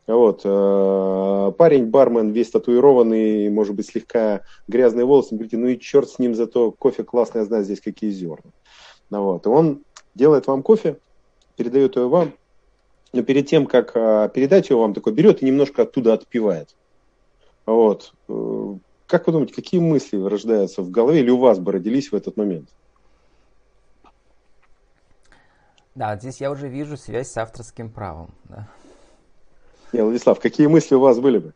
Вот. 0.08 0.42
Э, 0.46 1.52
парень, 1.58 1.88
бармен, 1.88 2.32
весь 2.32 2.50
татуированный, 2.50 3.50
может 3.50 3.76
быть, 3.76 3.88
слегка 3.88 4.42
грязные 4.68 5.06
волосы. 5.06 5.36
Говорите, 5.36 5.58
ну 5.58 5.68
и 5.68 5.80
черт 5.80 6.10
с 6.10 6.18
ним, 6.18 6.34
зато 6.34 6.72
кофе 6.72 7.04
классный, 7.04 7.40
я 7.40 7.46
знаю 7.46 7.66
здесь 7.66 7.82
какие 7.82 8.10
зерна. 8.12 8.52
Ну 9.10 9.24
вот. 9.24 9.46
И 9.46 9.50
он 9.50 9.84
делает 10.16 10.48
вам 10.48 10.64
кофе, 10.64 10.98
передает 11.58 11.98
его 11.98 12.08
вам, 12.08 12.34
но 13.12 13.22
перед 13.22 13.48
тем, 13.48 13.66
как 13.66 13.92
э, 13.96 14.30
передать 14.34 14.70
его 14.70 14.82
вам, 14.82 14.94
такой 14.94 15.12
берет 15.12 15.42
и 15.42 15.46
немножко 15.46 15.84
оттуда 15.84 16.14
отпивает. 16.14 16.76
Вот. 17.66 18.14
Э, 18.30 18.76
как 19.08 19.28
вы 19.28 19.34
думаете, 19.34 19.54
какие 19.54 19.82
мысли 19.82 20.22
рождаются 20.22 20.82
в 20.82 20.90
голове 20.90 21.20
или 21.20 21.30
у 21.30 21.38
вас 21.38 21.60
бы 21.60 21.74
родились 21.74 22.12
в 22.12 22.16
этот 22.16 22.38
момент? 22.38 22.70
Да, 25.96 26.16
здесь 26.18 26.40
я 26.40 26.50
уже 26.50 26.70
вижу 26.70 26.96
связь 26.96 27.30
с 27.30 27.38
авторским 27.38 27.92
правом. 27.92 28.34
Да. 28.46 28.70
Не, 29.94 30.03
Владислав, 30.03 30.39
какие 30.39 30.67
мысли 30.67 30.96
у 30.96 31.00
вас 31.00 31.20
были 31.20 31.38
бы? 31.39 31.53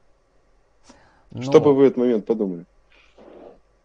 Ну, 1.32 1.42
что 1.42 1.60
бы 1.60 1.74
вы 1.74 1.84
в 1.84 1.86
этот 1.88 1.98
момент 1.98 2.26
подумали? 2.26 2.66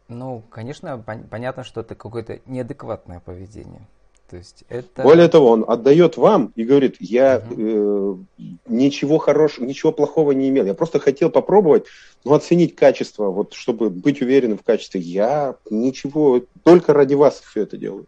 Ну, 0.09 0.43
конечно, 0.51 1.03
пон- 1.07 1.27
понятно, 1.29 1.65
что 1.65 1.81
это 1.81 1.95
какое-то 1.95 2.41
неадекватное 2.47 3.21
поведение. 3.21 3.83
То 4.31 4.37
есть 4.37 4.65
это... 4.69 5.03
Более 5.03 5.29
того, 5.29 5.51
он 5.51 5.65
отдает 5.67 6.17
вам 6.17 6.53
и 6.57 6.65
говорит, 6.65 6.97
я 6.99 7.39
угу. 7.39 8.27
э, 8.39 8.45
ничего 8.67 9.19
хорошего, 9.19 9.65
ничего 9.65 9.93
плохого 9.93 10.33
не 10.33 10.49
имел. 10.49 10.65
Я 10.67 10.75
просто 10.75 10.99
хотел 10.99 11.31
попробовать, 11.31 11.87
ну, 12.25 12.35
оценить 12.35 12.75
качество, 12.75 13.31
вот, 13.31 13.53
чтобы 13.55 13.89
быть 13.89 14.21
уверенным 14.21 14.59
в 14.59 14.65
качестве. 14.65 15.01
Я 15.01 15.57
ничего, 15.71 16.43
только 16.65 16.93
ради 16.93 17.15
вас 17.15 17.41
все 17.41 17.63
это 17.63 17.77
делаю. 17.77 18.07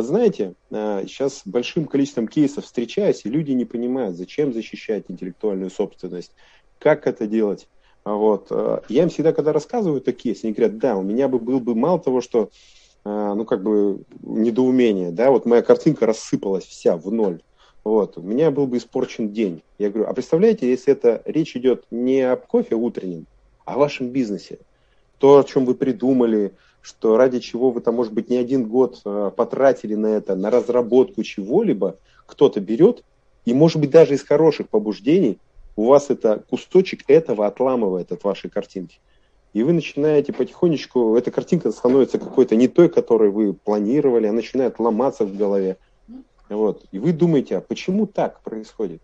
Вот 0.00 0.06
знаете, 0.06 0.54
сейчас 0.70 1.42
э, 1.44 1.50
большим 1.50 1.84
количеством 1.84 2.26
кейсов 2.26 2.64
встречаюсь, 2.64 3.26
и 3.26 3.28
люди 3.28 3.50
не 3.50 3.66
понимают, 3.66 4.16
зачем 4.16 4.50
защищать 4.50 5.04
интеллектуальную 5.08 5.70
собственность, 5.70 6.32
как 6.78 7.06
это 7.06 7.26
делать. 7.26 7.68
А 8.04 8.14
вот. 8.14 8.46
Э, 8.48 8.80
я 8.88 9.02
им 9.02 9.10
всегда, 9.10 9.34
когда 9.34 9.52
рассказываю 9.52 10.00
такие 10.00 10.34
кейсы, 10.34 10.46
они 10.46 10.54
говорят, 10.54 10.78
да, 10.78 10.96
у 10.96 11.02
меня 11.02 11.28
бы 11.28 11.38
был 11.38 11.60
бы 11.60 11.74
мало 11.74 11.98
того, 11.98 12.22
что 12.22 12.48
а, 13.04 13.34
ну, 13.34 13.44
как 13.44 13.62
бы, 13.62 14.00
недоумение, 14.22 15.10
да, 15.10 15.30
вот 15.30 15.44
моя 15.44 15.60
картинка 15.60 16.06
рассыпалась 16.06 16.64
вся 16.64 16.96
в 16.96 17.12
ноль, 17.12 17.42
вот, 17.84 18.16
у 18.16 18.22
меня 18.22 18.50
был 18.50 18.66
бы 18.66 18.78
испорчен 18.78 19.28
день. 19.28 19.62
Я 19.78 19.90
говорю, 19.90 20.08
а 20.08 20.14
представляете, 20.14 20.66
если 20.70 20.94
это 20.94 21.20
речь 21.26 21.54
идет 21.56 21.84
не 21.90 22.22
об 22.22 22.46
кофе 22.46 22.74
утреннем, 22.74 23.26
а 23.66 23.74
о 23.74 23.78
вашем 23.78 24.08
бизнесе, 24.08 24.60
то, 25.18 25.40
о 25.40 25.44
чем 25.44 25.66
вы 25.66 25.74
придумали, 25.74 26.54
что 26.80 27.16
ради 27.16 27.40
чего 27.40 27.70
вы 27.70 27.80
там, 27.80 27.94
может 27.94 28.12
быть, 28.12 28.30
не 28.30 28.36
один 28.36 28.68
год 28.68 29.00
а, 29.04 29.30
потратили 29.30 29.94
на 29.94 30.06
это, 30.08 30.34
на 30.36 30.50
разработку 30.50 31.22
чего-либо, 31.22 31.96
кто-то 32.26 32.60
берет, 32.60 33.04
и, 33.44 33.54
может 33.54 33.80
быть, 33.80 33.90
даже 33.90 34.14
из 34.14 34.22
хороших 34.22 34.68
побуждений 34.68 35.38
у 35.76 35.84
вас 35.84 36.10
это 36.10 36.42
кусочек 36.48 37.04
этого 37.08 37.46
отламывает 37.46 38.12
от 38.12 38.24
вашей 38.24 38.50
картинки 38.50 39.00
и 39.52 39.62
вы 39.62 39.72
начинаете 39.72 40.32
потихонечку, 40.32 41.16
эта 41.16 41.30
картинка 41.30 41.72
становится 41.72 42.18
какой-то 42.18 42.54
не 42.56 42.68
той, 42.68 42.88
которую 42.88 43.32
вы 43.32 43.52
планировали, 43.52 44.26
она 44.26 44.36
начинает 44.36 44.78
ломаться 44.78 45.24
в 45.24 45.36
голове. 45.36 45.76
Вот. 46.48 46.84
И 46.92 46.98
вы 46.98 47.12
думаете, 47.12 47.56
а 47.56 47.60
почему 47.60 48.06
так 48.06 48.40
происходит? 48.42 49.02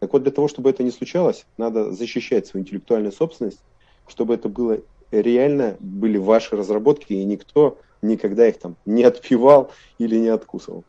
Так 0.00 0.12
вот, 0.12 0.22
для 0.22 0.32
того, 0.32 0.48
чтобы 0.48 0.70
это 0.70 0.82
не 0.82 0.90
случалось, 0.90 1.46
надо 1.56 1.92
защищать 1.92 2.46
свою 2.46 2.64
интеллектуальную 2.64 3.12
собственность, 3.12 3.60
чтобы 4.06 4.34
это 4.34 4.48
было 4.48 4.80
реально, 5.22 5.76
были 5.80 6.18
ваши 6.18 6.56
разработки, 6.56 7.12
и 7.12 7.24
никто 7.24 7.78
никогда 8.02 8.46
их 8.46 8.58
там 8.58 8.76
не 8.84 9.02
отпивал 9.04 9.70
или 9.98 10.16
не 10.16 10.28
откусывал. 10.28 10.84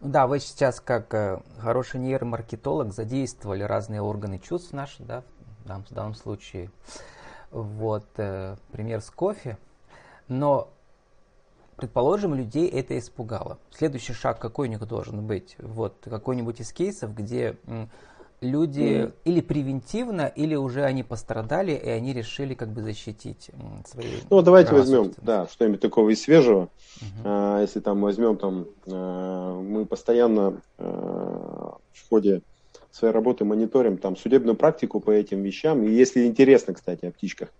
Да, 0.00 0.28
вы 0.28 0.38
сейчас 0.38 0.80
как 0.80 1.12
э, 1.12 1.40
хороший 1.58 1.98
нейромаркетолог 1.98 2.92
задействовали 2.92 3.64
разные 3.64 4.00
органы 4.00 4.38
чувств 4.38 4.72
наши, 4.72 5.02
да, 5.02 5.24
данном, 5.68 5.84
в 5.84 5.90
данном 5.90 6.14
случае. 6.14 6.70
Вот, 7.50 8.06
э, 8.16 8.56
пример 8.72 9.00
с 9.00 9.10
кофе. 9.10 9.58
Но, 10.26 10.68
предположим, 11.76 12.34
людей 12.34 12.68
это 12.68 12.98
испугало. 12.98 13.58
Следующий 13.70 14.12
шаг 14.12 14.38
какой 14.38 14.68
у 14.68 14.70
них 14.70 14.86
должен 14.86 15.26
быть? 15.26 15.56
Вот, 15.58 15.96
какой-нибудь 16.04 16.60
из 16.60 16.72
кейсов, 16.72 17.14
где 17.14 17.56
люди 18.40 18.80
mm. 18.80 19.12
или 19.24 19.40
превентивно, 19.40 20.26
или 20.34 20.54
уже 20.54 20.84
они 20.84 21.02
пострадали, 21.02 21.72
и 21.72 21.88
они 21.88 22.12
решили 22.12 22.54
как 22.54 22.68
бы 22.68 22.82
защитить 22.82 23.50
свои 23.86 24.06
Ну, 24.30 24.42
давайте 24.42 24.74
возьмем, 24.74 25.12
да, 25.22 25.46
что-нибудь 25.48 25.80
такого 25.80 26.10
из 26.10 26.22
свежего. 26.22 26.68
А, 27.24 27.60
если 27.60 27.80
там 27.80 28.00
возьмем, 28.00 28.36
там, 28.36 28.66
а, 28.86 29.60
мы 29.60 29.86
постоянно 29.86 30.60
а, 30.78 31.76
в 31.92 32.08
ходе 32.08 32.42
своей 32.98 33.14
работы 33.14 33.44
мониторим 33.44 33.96
там 33.98 34.16
судебную 34.16 34.56
практику 34.56 35.00
по 35.00 35.10
этим 35.10 35.42
вещам. 35.42 35.82
И 35.84 35.90
если 35.90 36.26
интересно, 36.26 36.74
кстати, 36.74 37.06
о 37.06 37.12
птичках, 37.12 37.50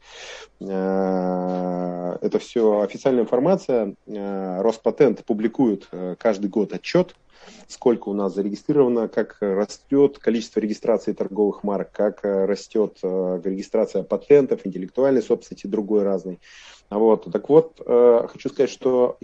э, 0.61 2.19
это 2.21 2.39
все 2.39 2.81
официальная 2.81 3.23
информация. 3.23 3.95
Э, 4.07 4.61
Роспатент 4.63 5.25
публикует 5.25 5.87
э, 5.93 6.17
каждый 6.19 6.49
год 6.49 6.73
отчет, 6.73 7.15
сколько 7.69 8.09
у 8.09 8.15
нас 8.15 8.35
зарегистрировано, 8.35 9.09
как 9.09 9.37
растет 9.41 10.19
количество 10.19 10.59
регистрации 10.59 11.13
торговых 11.13 11.63
марок, 11.63 11.93
как 11.93 12.21
растет 12.23 12.99
регистрация 13.03 14.03
патентов, 14.03 14.63
интеллектуальной 14.65 15.23
собственности, 15.23 15.67
другой 15.67 16.03
разный. 16.03 16.41
Вот. 16.91 17.31
Так 17.31 17.49
вот, 17.51 17.83
э, 17.85 18.27
хочу 18.29 18.49
сказать, 18.49 18.71
что 18.71 19.19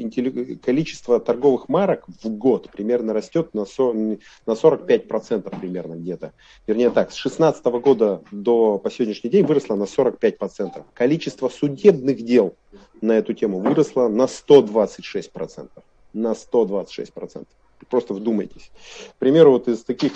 количество 0.63 1.19
торговых 1.19 1.69
марок 1.69 2.05
в 2.23 2.29
год 2.29 2.71
примерно 2.71 3.15
растет 3.15 3.55
на, 3.55 3.65
со, 3.65 3.93
на 3.93 4.19
45% 4.47 5.61
примерно 5.61 5.95
где-то. 5.95 6.33
Вернее 6.67 6.91
так, 6.91 7.11
с 7.11 7.23
2016 7.23 7.65
года 7.65 8.23
до 8.31 8.79
по 8.79 8.91
сегодняшний 8.91 9.31
день 9.31 9.47
выросло 9.47 9.77
на 9.77 9.85
45%. 9.85 10.85
Количество 10.93 11.49
судебных 11.49 12.23
дел 12.23 12.55
на 13.01 13.13
эту 13.13 13.33
тему 13.33 13.61
выросло 13.61 14.09
на 14.09 14.25
126%. 14.25 15.71
На 16.13 16.33
126%. 16.33 17.47
Просто 17.89 18.15
вдумайтесь. 18.15 18.71
К 19.11 19.15
примеру, 19.17 19.53
вот 19.53 19.69
из 19.69 19.85
таких 19.85 20.13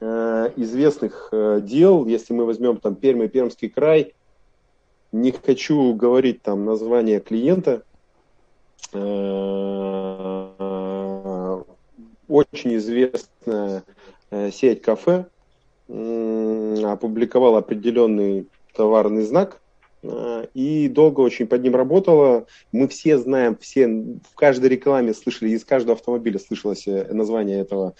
э, 0.00 0.50
известных 0.56 1.28
э, 1.32 1.60
дел, 1.62 2.06
если 2.06 2.32
мы 2.34 2.44
возьмем 2.44 2.78
там 2.78 2.94
Пермь 2.94 3.24
и 3.24 3.28
Пермский 3.28 3.68
край, 3.68 4.14
не 5.12 5.32
хочу 5.32 5.94
говорить 5.94 6.42
там 6.42 6.64
название 6.64 7.20
клиента. 7.20 7.82
Э, 8.92 9.24
очень 12.28 12.76
известная 12.76 13.84
э, 14.30 14.50
сеть 14.50 14.82
кафе 14.82 15.26
опубликовала 15.86 17.58
определенный 17.58 18.48
товарный 18.74 19.22
знак 19.22 19.60
и 20.54 20.88
долго 20.88 21.20
очень 21.20 21.46
под 21.46 21.62
ним 21.62 21.74
работала. 21.76 22.46
Мы 22.72 22.88
все 22.88 23.18
знаем, 23.18 23.56
все 23.56 23.88
в 23.88 24.34
каждой 24.34 24.70
рекламе 24.70 25.14
слышали, 25.14 25.50
из 25.50 25.64
каждого 25.64 25.96
автомобиля 25.96 26.38
слышалось 26.38 26.86
название 26.86 27.60
этого 27.60 27.94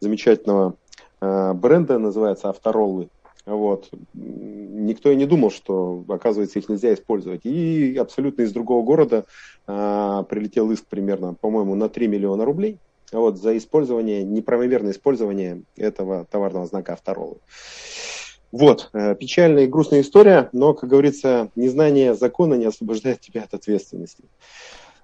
замечательного 0.00 0.76
бренда, 1.20 1.98
называется 1.98 2.50
Автороллы. 2.50 3.08
Вот. 3.46 3.88
Никто 4.12 5.10
и 5.10 5.16
не 5.16 5.24
думал, 5.24 5.50
что, 5.50 6.04
оказывается, 6.08 6.58
их 6.58 6.68
нельзя 6.68 6.92
использовать. 6.92 7.42
И 7.44 7.96
абсолютно 7.96 8.42
из 8.42 8.52
другого 8.52 8.84
города 8.84 9.24
а, 9.68 10.24
прилетел 10.24 10.70
иск 10.72 10.84
примерно, 10.86 11.34
по-моему, 11.34 11.76
на 11.76 11.88
3 11.88 12.08
миллиона 12.08 12.44
рублей 12.44 12.78
вот, 13.12 13.38
за 13.38 13.56
использование, 13.56 14.24
неправомерное 14.24 14.92
использование 14.92 15.62
этого 15.76 16.24
товарного 16.24 16.66
знака 16.66 16.94
авторолы. 16.94 17.36
Вот, 18.56 18.88
э, 18.94 19.14
печальная 19.14 19.64
и 19.64 19.66
грустная 19.66 20.00
история, 20.00 20.48
но, 20.52 20.72
как 20.72 20.88
говорится, 20.88 21.50
незнание 21.56 22.14
закона 22.14 22.54
не 22.54 22.64
освобождает 22.64 23.20
тебя 23.20 23.42
от 23.42 23.52
ответственности. 23.52 24.24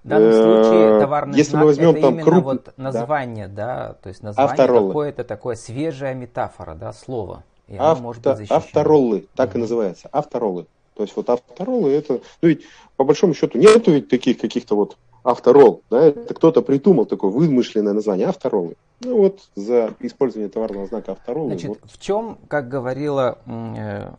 В 0.03 0.07
данном 0.07 0.31
случае 0.33 0.97
э, 0.97 0.99
товарный 0.99 1.37
Если 1.37 1.51
знак 1.51 1.61
мы 1.61 1.67
возьмем 1.67 1.89
это 1.91 2.01
там 2.01 2.13
именно 2.15 2.31
круп... 2.31 2.43
вот 2.43 2.73
название, 2.77 3.47
да, 3.47 3.89
да 3.89 3.93
то 4.01 4.09
есть 4.09 4.23
название 4.23 4.67
какое-то 4.67 5.23
такое 5.23 5.55
свежая 5.55 6.15
метафора, 6.15 6.73
да, 6.73 6.93
слово. 6.93 7.43
И 7.67 7.77
Авто, 7.77 8.01
может 8.01 8.23
быть 8.23 8.49
автороллы, 8.49 9.27
так 9.35 9.51
mm-hmm. 9.51 9.57
и 9.57 9.59
называется, 9.59 10.09
автороллы. 10.11 10.65
То 10.95 11.03
есть 11.03 11.15
вот 11.15 11.29
автороллы 11.29 11.91
это, 11.91 12.21
ну 12.41 12.47
ведь 12.47 12.63
по 12.97 13.03
большому 13.03 13.35
счету 13.35 13.59
нету 13.59 13.91
ведь 13.91 14.09
таких 14.09 14.39
каких-то 14.39 14.75
вот 14.75 14.97
авторолл, 15.23 15.83
да, 15.91 16.07
это 16.07 16.33
кто-то 16.33 16.63
придумал 16.63 17.05
такое 17.05 17.29
вымышленное 17.29 17.93
название 17.93 18.27
автороллы. 18.27 18.75
Ну 19.03 19.17
вот 19.17 19.49
за 19.55 19.93
использование 19.99 20.49
товарного 20.49 20.87
знака 20.87 21.13
автороллы. 21.13 21.49
Значит, 21.49 21.69
вот. 21.69 21.79
в 21.83 21.99
чем, 21.99 22.37
как 22.47 22.67
говорила 22.69 23.39
э, 23.45 24.13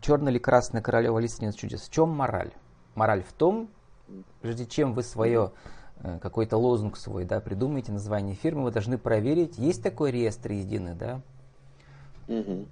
черная 0.00 0.32
или 0.32 0.38
красная 0.38 0.82
королева 0.82 1.18
Лисница 1.18 1.56
чудес, 1.56 1.82
в 1.82 1.90
чем 1.90 2.10
мораль? 2.10 2.50
Мораль 2.94 3.22
в 3.22 3.32
том, 3.32 3.68
прежде 4.40 4.66
чем 4.66 4.94
вы 4.94 5.02
свое 5.02 5.52
э, 6.00 6.18
какой-то 6.20 6.56
лозунг 6.56 6.96
свой, 6.96 7.24
да, 7.24 7.40
придумаете 7.40 7.92
название 7.92 8.34
фирмы, 8.34 8.64
вы 8.64 8.70
должны 8.70 8.98
проверить, 8.98 9.58
есть 9.58 9.82
такой 9.82 10.10
реестр 10.10 10.52
единый, 10.52 10.94
да? 10.94 11.20
Угу. 12.28 12.66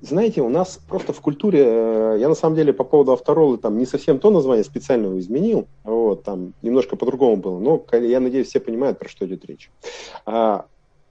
Знаете, 0.00 0.42
у 0.42 0.48
нас 0.48 0.80
просто 0.88 1.12
в 1.12 1.20
культуре, 1.20 1.62
э, 1.64 2.16
я 2.18 2.28
на 2.28 2.34
самом 2.34 2.56
деле 2.56 2.72
по 2.72 2.82
поводу 2.82 3.12
Авторолы 3.12 3.58
там 3.58 3.78
не 3.78 3.86
совсем 3.86 4.18
то 4.18 4.30
название 4.30 4.64
специального 4.64 5.18
изменил, 5.20 5.68
вот, 5.84 6.24
там 6.24 6.54
немножко 6.62 6.96
по-другому 6.96 7.36
было, 7.36 7.58
но 7.60 7.84
я 7.92 8.18
надеюсь, 8.18 8.48
все 8.48 8.58
понимают, 8.58 8.98
про 8.98 9.08
что 9.08 9.24
идет 9.26 9.44
речь. 9.44 9.70
А, 10.26 10.66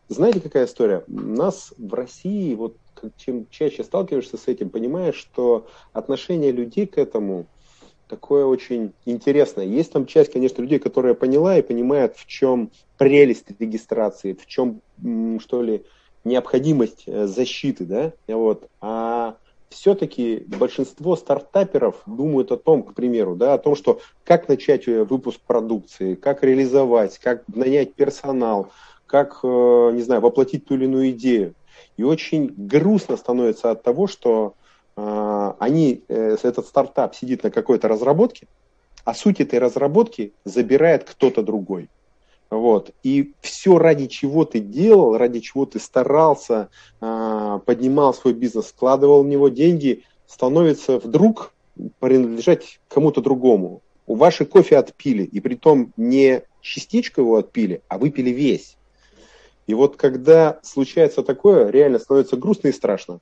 знаете, 0.09 0.41
какая 0.41 0.65
история? 0.65 1.03
У 1.07 1.13
нас 1.13 1.73
в 1.77 1.93
России, 1.93 2.55
вот 2.55 2.75
чем 3.15 3.47
чаще 3.49 3.83
сталкиваешься 3.83 4.37
с 4.37 4.47
этим, 4.47 4.69
понимаешь, 4.69 5.15
что 5.15 5.67
отношение 5.93 6.51
людей 6.51 6.87
к 6.87 6.97
этому 6.97 7.47
такое 8.09 8.45
очень 8.45 8.93
интересное. 9.05 9.65
Есть 9.65 9.93
там 9.93 10.05
часть, 10.05 10.31
конечно, 10.33 10.61
людей, 10.61 10.79
которые 10.79 11.15
поняла 11.15 11.57
и 11.57 11.61
понимают, 11.61 12.15
в 12.15 12.25
чем 12.25 12.71
прелесть 12.97 13.45
регистрации, 13.59 14.33
в 14.33 14.45
чем, 14.45 14.81
что 15.39 15.61
ли, 15.61 15.85
необходимость 16.27 17.03
э, 17.07 17.27
защиты, 17.27 17.85
да, 17.85 18.13
вот, 18.27 18.67
а 18.81 19.37
все-таки 19.69 20.43
большинство 20.47 21.15
стартаперов 21.15 22.01
думают 22.05 22.51
о 22.51 22.57
том, 22.57 22.83
к 22.83 22.93
примеру, 22.93 23.35
да, 23.35 23.53
о 23.53 23.57
том, 23.57 23.75
что 23.75 23.99
как 24.23 24.47
начать 24.47 24.87
э, 24.87 25.03
выпуск 25.03 25.39
продукции, 25.45 26.15
как 26.15 26.43
реализовать, 26.43 27.17
как 27.19 27.43
нанять 27.47 27.93
персонал, 27.93 28.71
как, 29.05 29.39
э, 29.43 29.91
не 29.93 30.01
знаю, 30.01 30.21
воплотить 30.21 30.65
ту 30.65 30.75
или 30.75 30.85
иную 30.85 31.11
идею. 31.11 31.53
И 31.97 32.03
очень 32.03 32.53
грустно 32.55 33.17
становится 33.17 33.71
от 33.71 33.83
того, 33.83 34.07
что 34.07 34.53
э, 34.95 35.53
они, 35.59 36.03
этот 36.07 36.65
стартап 36.65 37.15
сидит 37.15 37.43
на 37.43 37.51
какой-то 37.51 37.87
разработке, 37.87 38.47
а 39.03 39.13
суть 39.13 39.39
этой 39.39 39.59
разработки 39.59 40.33
забирает 40.43 41.03
кто-то 41.03 41.41
другой. 41.41 41.89
Вот. 42.49 42.91
И 43.03 43.33
все, 43.41 43.77
ради 43.77 44.07
чего 44.07 44.45
ты 44.45 44.59
делал, 44.59 45.17
ради 45.17 45.39
чего 45.39 45.65
ты 45.65 45.79
старался, 45.79 46.69
э, 47.01 47.59
поднимал 47.65 48.13
свой 48.13 48.33
бизнес, 48.33 48.67
складывал 48.67 49.23
в 49.23 49.27
него 49.27 49.49
деньги, 49.49 50.03
становится 50.27 50.99
вдруг 50.99 51.53
принадлежать 51.99 52.79
кому-то 52.87 53.21
другому. 53.21 53.81
У 54.05 54.15
вашей 54.15 54.45
кофе 54.45 54.77
отпили, 54.77 55.23
и 55.23 55.39
при 55.41 55.55
том 55.55 55.91
не 55.97 56.43
частичку 56.61 57.21
его 57.21 57.35
отпили, 57.35 57.81
а 57.89 57.97
выпили 57.97 58.29
весь. 58.29 58.77
И 59.67 59.73
вот 59.73 59.97
когда 59.97 60.59
случается 60.63 61.23
такое, 61.23 61.69
реально 61.69 61.99
становится 61.99 62.37
грустно 62.37 62.69
и 62.69 62.71
страшно. 62.71 63.19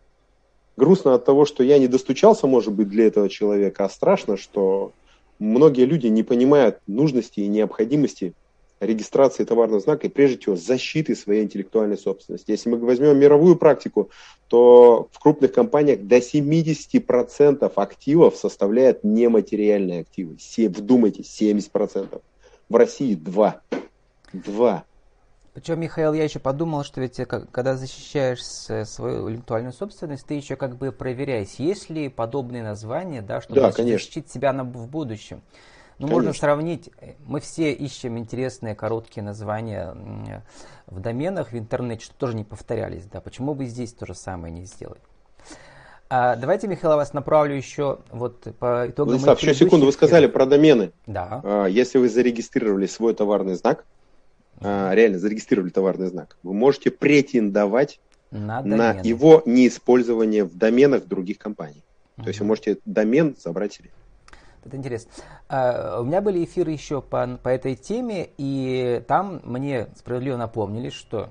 Грустно 0.78 1.16
от 1.16 1.26
того, 1.26 1.46
что 1.46 1.64
я 1.64 1.80
не 1.80 1.88
достучался, 1.88 2.46
может 2.46 2.74
быть, 2.74 2.90
для 2.90 3.08
этого 3.08 3.30
человека, 3.30 3.86
а 3.86 3.90
страшно, 3.90 4.38
что 4.38 4.92
многие 5.40 5.86
люди 5.86 6.08
не 6.08 6.22
понимают 6.22 6.80
нужности 6.86 7.40
и 7.40 7.48
необходимости 7.48 8.34
регистрации 8.80 9.44
товарного 9.46 9.80
знака 9.80 10.08
и 10.08 10.10
прежде 10.10 10.38
всего 10.38 10.56
защиты 10.56 11.16
своей 11.16 11.44
интеллектуальной 11.44 11.98
собственности. 11.98 12.52
Если 12.52 12.70
мы 12.70 12.78
возьмем 12.78 13.18
мировую 13.18 13.56
практику, 13.56 14.10
то 14.48 15.10
в 15.12 15.20
крупных 15.20 15.54
компаниях 15.54 16.02
до 16.02 16.18
70% 16.18 17.72
активов 17.76 18.36
составляют 18.36 19.04
нематериальные 19.04 20.02
активы. 20.02 20.38
Вдумайтесь, 20.58 21.42
70%. 21.42 22.22
В 22.68 22.76
России 22.76 23.16
2. 23.16 23.62
2. 24.34 24.86
Причем, 25.56 25.80
Михаил, 25.80 26.12
я 26.14 26.26
еще 26.26 26.40
подумал, 26.40 26.84
что 26.84 27.00
ведь 27.00 27.18
э, 27.18 27.26
когда 27.26 27.78
защищаешь 27.78 28.44
свою 28.44 29.30
интеллектуальную 29.30 29.72
собственность, 29.72 30.28
ты 30.28 30.34
еще 30.34 30.58
как 30.58 30.76
бы 30.76 30.92
проверяешь, 30.92 31.54
есть 31.60 31.90
ли 31.90 32.10
подобные 32.10 32.62
названия, 32.62 33.22
да, 33.22 33.40
чтобы 33.40 33.62
да, 33.62 33.72
защитить 33.72 34.30
себя 34.30 34.52
на, 34.52 34.66
в 34.66 34.90
будущем. 34.90 35.42
Ну, 35.98 36.08
можно 36.08 36.34
сравнить, 36.34 36.90
э, 37.00 37.14
мы 37.26 37.40
все 37.40 37.72
ищем 37.72 38.18
интересные 38.18 38.76
короткие 38.76 39.24
названия 39.24 39.96
в 40.88 41.00
доменах 41.00 41.54
в 41.54 41.58
интернете, 41.58 42.06
что 42.06 42.16
тоже 42.16 42.36
не 42.36 42.44
повторялись, 42.44 43.06
да, 43.06 43.22
почему 43.22 43.54
бы 43.54 43.66
здесь 43.66 43.94
то 43.94 44.06
же 44.06 44.14
самое 44.14 44.54
не 44.54 44.66
сделать? 44.66 45.02
А, 46.08 46.36
давайте, 46.36 46.68
Михаил, 46.68 46.96
вас 46.96 47.14
направлю 47.14 47.56
еще 47.56 48.00
вот 48.12 48.44
по 48.60 48.86
итогам 48.88 49.14
Владислав, 49.14 49.40
еще 49.40 49.56
секунду, 49.56 49.88
вы 49.88 49.92
сказали 49.92 50.28
про 50.28 50.46
домены. 50.46 50.92
Да. 51.08 51.42
А, 51.44 51.66
если 51.66 51.98
вы 51.98 52.10
зарегистрировали 52.10 52.86
свой 52.86 53.16
товарный 53.16 53.56
знак, 53.56 53.86
а, 54.62 54.94
реально 54.94 55.18
зарегистрировали 55.18 55.72
товарный 55.72 56.08
знак, 56.08 56.38
вы 56.44 56.54
можете 56.54 56.92
претендовать 56.92 58.00
на, 58.30 58.62
на 58.62 58.92
его 59.02 59.42
неиспользование 59.46 60.44
в 60.44 60.56
доменах 60.56 61.06
других 61.06 61.38
компаний. 61.38 61.84
uh 62.18 62.24
То 62.24 62.28
есть 62.28 62.40
вы 62.40 62.46
можете 62.46 62.78
домен 62.86 63.36
забрать 63.42 63.74
себе. 63.74 63.90
Это 64.66 64.78
интересно. 64.78 65.12
Uh, 65.48 66.02
у 66.02 66.04
меня 66.06 66.22
были 66.22 66.44
эфиры 66.44 66.72
еще 66.72 67.02
по, 67.02 67.38
по 67.42 67.50
этой 67.50 67.76
теме, 67.76 68.30
и 68.38 69.04
там 69.08 69.42
мне 69.44 69.88
справедливо 69.96 70.38
напомнили, 70.38 70.90
что 70.90 71.30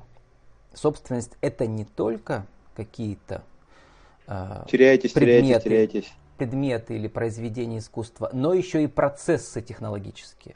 собственность 0.73 1.33
это 1.41 1.67
не 1.67 1.85
только 1.85 2.47
какие-то 2.77 3.43
uh, 4.29 4.69
теряетесь, 4.71 5.13
предметы, 5.13 5.65
теряетесь, 5.65 5.65
теряетесь. 5.65 6.13
предметы 6.39 6.95
или 6.95 7.09
произведения 7.09 7.79
искусства, 7.79 8.31
но 8.33 8.55
еще 8.55 8.85
и 8.85 8.87
процессы 8.87 9.61
технологические. 9.61 10.55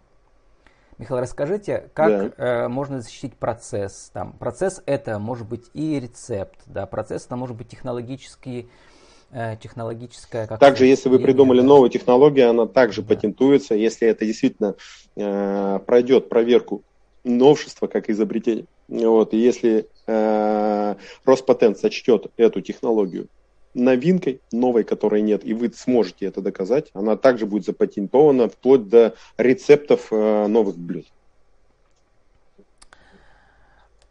Михаил, 0.98 1.20
расскажите, 1.20 1.90
как 1.94 2.36
да. 2.36 2.64
э, 2.64 2.68
можно 2.68 3.00
защитить 3.00 3.36
процесс? 3.36 4.10
Там, 4.12 4.32
процесс 4.32 4.82
это 4.84 5.20
может 5.20 5.48
быть 5.48 5.70
и 5.72 6.00
рецепт, 6.00 6.58
да, 6.66 6.86
процесс 6.86 7.24
это 7.24 7.36
может 7.36 7.56
быть 7.56 7.68
технологический, 7.68 8.62
э, 8.62 8.97
технологическая. 9.30 10.46
Как 10.46 10.58
также, 10.58 10.86
если 10.86 11.08
вы 11.08 11.18
придумали 11.18 11.60
да. 11.60 11.66
новую 11.66 11.90
технологию, 11.90 12.50
она 12.50 12.66
также 12.66 13.02
да. 13.02 13.14
патентуется, 13.14 13.74
если 13.74 14.08
это 14.08 14.24
действительно 14.24 14.74
э, 15.16 15.78
пройдет 15.84 16.28
проверку 16.28 16.82
новшества 17.24 17.86
как 17.86 18.08
изобретение. 18.08 18.66
Вот, 18.88 19.34
и 19.34 19.38
если 19.38 19.86
э, 20.06 20.94
Роспатент 21.24 21.78
сочтет 21.78 22.26
эту 22.36 22.62
технологию 22.62 23.28
новинкой, 23.74 24.40
новой, 24.50 24.84
которой 24.84 25.20
нет, 25.20 25.44
и 25.44 25.52
вы 25.52 25.70
сможете 25.72 26.26
это 26.26 26.40
доказать. 26.40 26.90
Она 26.94 27.16
также 27.16 27.46
будет 27.46 27.66
запатентована 27.66 28.48
вплоть 28.48 28.88
до 28.88 29.14
рецептов 29.36 30.08
э, 30.10 30.46
новых 30.46 30.76
блюд. 30.78 31.06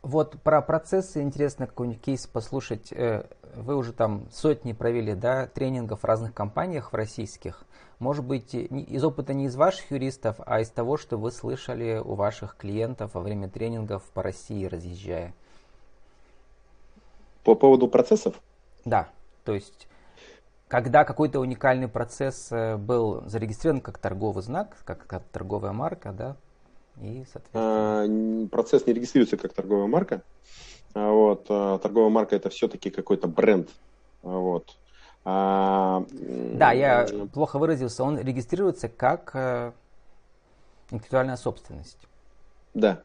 Вот 0.04 0.42
про 0.42 0.62
процессы 0.62 1.22
интересно 1.22 1.68
какой-нибудь 1.68 2.02
кейс 2.02 2.28
послушать. 2.28 2.94
Вы 3.58 3.76
уже 3.76 3.92
там 3.92 4.28
сотни 4.32 4.74
провели 4.74 5.16
да, 5.16 5.48
тренингов 5.48 6.02
в 6.02 6.06
разных 6.06 6.34
компаниях 6.34 6.92
в 6.92 6.96
российских. 6.96 7.64
Может 8.00 8.24
быть, 8.24 8.54
из 8.54 9.04
опыта 9.04 9.34
не 9.34 9.46
из 9.46 9.56
ваших 9.56 9.90
юристов, 9.92 10.38
а 10.46 10.62
из 10.62 10.70
того, 10.70 10.98
что 10.98 11.18
вы 11.18 11.32
слышали 11.32 11.98
у 11.98 12.14
ваших 12.14 12.56
клиентов 12.56 13.16
во 13.16 13.22
время 13.22 13.50
тренингов 13.50 14.04
по 14.14 14.22
России 14.22 14.66
разъезжая. 14.66 15.34
По 17.44 17.56
поводу 17.56 17.88
процессов? 17.88 18.36
Да. 18.86 19.10
То 19.44 19.56
есть, 19.56 19.88
когда 20.68 21.04
какой-то 21.04 21.40
уникальный 21.40 21.88
процесс 21.88 22.52
э, 22.52 22.78
был 22.78 23.24
зарегистрирован 23.26 23.82
как 23.82 23.98
торговый 23.98 24.44
знак, 24.44 24.78
как, 24.84 25.08
как 25.08 25.24
торговая 25.32 25.72
марка, 25.72 26.12
да, 26.12 26.36
и, 27.02 27.26
соответственно... 27.32 28.04
А, 28.04 28.48
процесс 28.50 28.86
не 28.86 28.94
регистрируется 28.94 29.38
как 29.38 29.54
торговая 29.54 29.88
марка. 29.88 30.22
А 30.98 31.12
вот, 31.12 31.46
а, 31.50 31.78
торговая 31.78 32.10
марка 32.10 32.36
это 32.36 32.50
все-таки 32.50 32.90
какой-то 32.90 33.28
бренд. 33.28 33.70
Вот. 34.24 34.76
А, 35.26 36.04
да, 36.10 36.72
я 36.72 37.06
плохо 37.32 37.60
выразился. 37.60 38.04
Он 38.04 38.20
регистрируется 38.20 38.90
как 38.90 39.32
э, 39.36 39.74
интеллектуальная 40.90 41.38
собственность. 41.38 42.00
Да. 42.74 43.04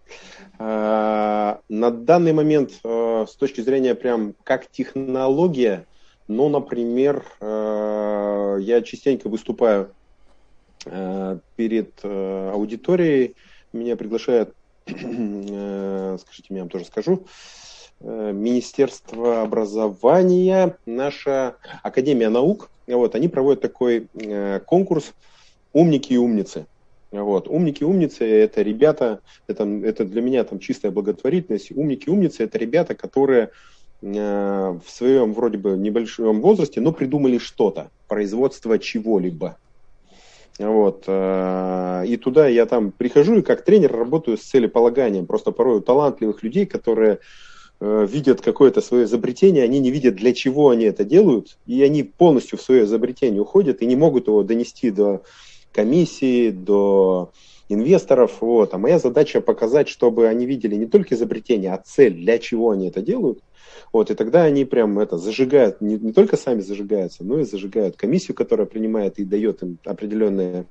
А, 0.58 1.60
на 1.68 1.90
данный 1.90 2.32
момент, 2.32 2.80
э, 2.82 3.26
с 3.28 3.34
точки 3.34 3.60
зрения 3.60 3.94
прям 3.94 4.34
как 4.42 4.68
технология, 4.68 5.84
ну, 6.28 6.48
например, 6.48 7.26
э, 7.40 8.56
я 8.60 8.80
частенько 8.80 9.28
выступаю 9.28 9.92
э, 10.86 11.38
перед 11.56 11.92
э, 12.04 12.50
аудиторией, 12.54 13.36
меня 13.74 13.96
приглашают, 13.96 14.54
скажите, 14.86 16.46
я 16.48 16.60
вам 16.60 16.70
тоже 16.70 16.86
скажу, 16.86 17.26
Министерство 18.02 19.42
образования, 19.42 20.76
наша 20.86 21.56
Академия 21.82 22.28
наук, 22.28 22.70
вот, 22.86 23.14
они 23.14 23.28
проводят 23.28 23.62
такой 23.62 24.08
конкурс 24.66 25.12
«Умники 25.72 26.12
и 26.12 26.16
умницы». 26.16 26.66
Вот. 27.12 27.46
Умники 27.48 27.82
и 27.82 27.86
умницы– 27.86 28.24
это 28.28 28.62
ребята, 28.62 29.20
это, 29.46 29.64
это 29.64 30.04
для 30.04 30.22
меня 30.22 30.44
там 30.44 30.58
чистая 30.58 30.90
благотворительность. 30.90 31.70
Умники 31.70 32.08
и 32.08 32.10
умницы– 32.10 32.42
это 32.44 32.58
ребята, 32.58 32.94
которые 32.94 33.50
Э, 34.02 34.78
в 34.84 34.90
своем 34.90 35.32
вроде 35.32 35.58
бы 35.58 35.76
небольшом 35.76 36.40
возрасте, 36.40 36.80
но 36.80 36.92
придумали 36.92 37.38
что-то, 37.38 37.90
производство 38.08 38.78
чего-либо. 38.78 39.56
Вот. 40.58 41.04
Э, 41.06 42.04
и 42.06 42.16
туда 42.16 42.48
я 42.48 42.66
там 42.66 42.90
прихожу 42.90 43.38
и 43.38 43.42
как 43.42 43.64
тренер 43.64 43.92
работаю 43.92 44.36
с 44.36 44.42
целеполаганием. 44.42 45.26
Просто 45.26 45.52
порой 45.52 45.78
у 45.78 45.80
талантливых 45.80 46.42
людей, 46.42 46.66
которые 46.66 47.12
э, 47.12 47.18
видят 47.82 48.40
какое-то 48.40 48.80
свое 48.80 49.04
изобретение, 49.04 49.64
они 49.64 49.80
не 49.80 49.90
видят, 49.90 50.14
для 50.14 50.32
чего 50.32 50.70
они 50.70 50.84
это 50.84 51.04
делают, 51.04 51.58
и 51.66 51.82
они 51.82 52.04
полностью 52.04 52.58
в 52.58 52.62
свое 52.62 52.84
изобретение 52.84 53.40
уходят 53.40 53.82
и 53.82 53.86
не 53.86 53.96
могут 53.96 54.28
его 54.28 54.42
донести 54.44 54.90
до 54.90 55.22
комиссии, 55.72 56.50
до 56.50 57.32
инвесторов. 57.68 58.40
Вот. 58.40 58.74
А 58.74 58.78
моя 58.78 58.98
задача 58.98 59.40
показать, 59.40 59.88
чтобы 59.88 60.28
они 60.28 60.46
видели 60.46 60.76
не 60.76 60.86
только 60.86 61.14
изобретение, 61.16 61.72
а 61.72 61.82
цель, 61.84 62.14
для 62.14 62.38
чего 62.38 62.70
они 62.70 62.88
это 62.88 63.02
делают. 63.02 63.40
Вот, 63.92 64.10
и 64.10 64.14
тогда 64.14 64.44
они 64.44 64.64
прям 64.64 64.98
это 64.98 65.18
зажигают, 65.18 65.80
не, 65.80 65.96
не 65.96 66.12
только 66.12 66.36
сами 66.36 66.60
зажигаются, 66.60 67.24
но 67.24 67.40
и 67.40 67.44
зажигают 67.44 67.96
комиссию, 67.96 68.34
которая 68.34 68.66
принимает 68.66 69.18
и 69.18 69.24
дает 69.24 69.62
им 69.62 69.78
определенные 69.84 70.66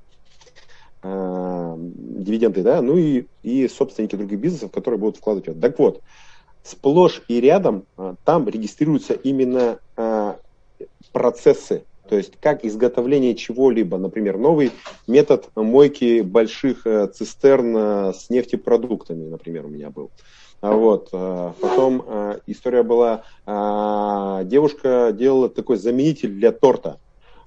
э, 1.02 1.74
дивиденды, 1.78 2.62
да, 2.62 2.80
ну 2.80 2.96
и, 2.96 3.26
и 3.42 3.68
собственники 3.68 4.16
других 4.16 4.40
бизнесов, 4.40 4.72
которые 4.72 4.98
будут 4.98 5.18
вкладывать. 5.18 5.60
Так 5.60 5.78
вот, 5.78 6.00
сплошь 6.62 7.22
и 7.28 7.40
рядом 7.40 7.84
э, 7.96 8.14
там 8.24 8.48
регистрируются 8.48 9.14
именно 9.14 9.78
э, 9.96 10.34
процессы, 11.12 11.84
то 12.12 12.16
есть 12.16 12.34
как 12.40 12.64
изготовление 12.64 13.34
чего-либо, 13.34 13.96
например, 13.96 14.36
новый 14.36 14.72
метод 15.06 15.48
мойки 15.54 16.20
больших 16.20 16.86
э, 16.86 17.06
цистерн 17.06 17.76
э, 17.76 18.12
с 18.12 18.28
нефтепродуктами, 18.28 19.28
например, 19.30 19.64
у 19.64 19.68
меня 19.68 19.88
был. 19.88 20.10
А 20.60 20.72
вот. 20.72 21.08
Э, 21.12 21.52
потом 21.58 22.04
история 22.46 22.82
была, 22.82 23.22
девушка 24.44 25.12
делала 25.12 25.48
такой 25.48 25.78
заменитель 25.78 26.32
для 26.32 26.52
торта. 26.52 26.98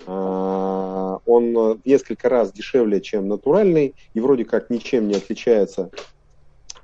Он 0.08 1.80
несколько 1.86 2.30
раз 2.30 2.51
дешевле, 2.51 3.01
чем 3.01 3.28
натуральный, 3.28 3.93
и 4.13 4.19
вроде 4.19 4.45
как 4.45 4.69
ничем 4.69 5.08
не 5.08 5.15
отличается 5.15 5.91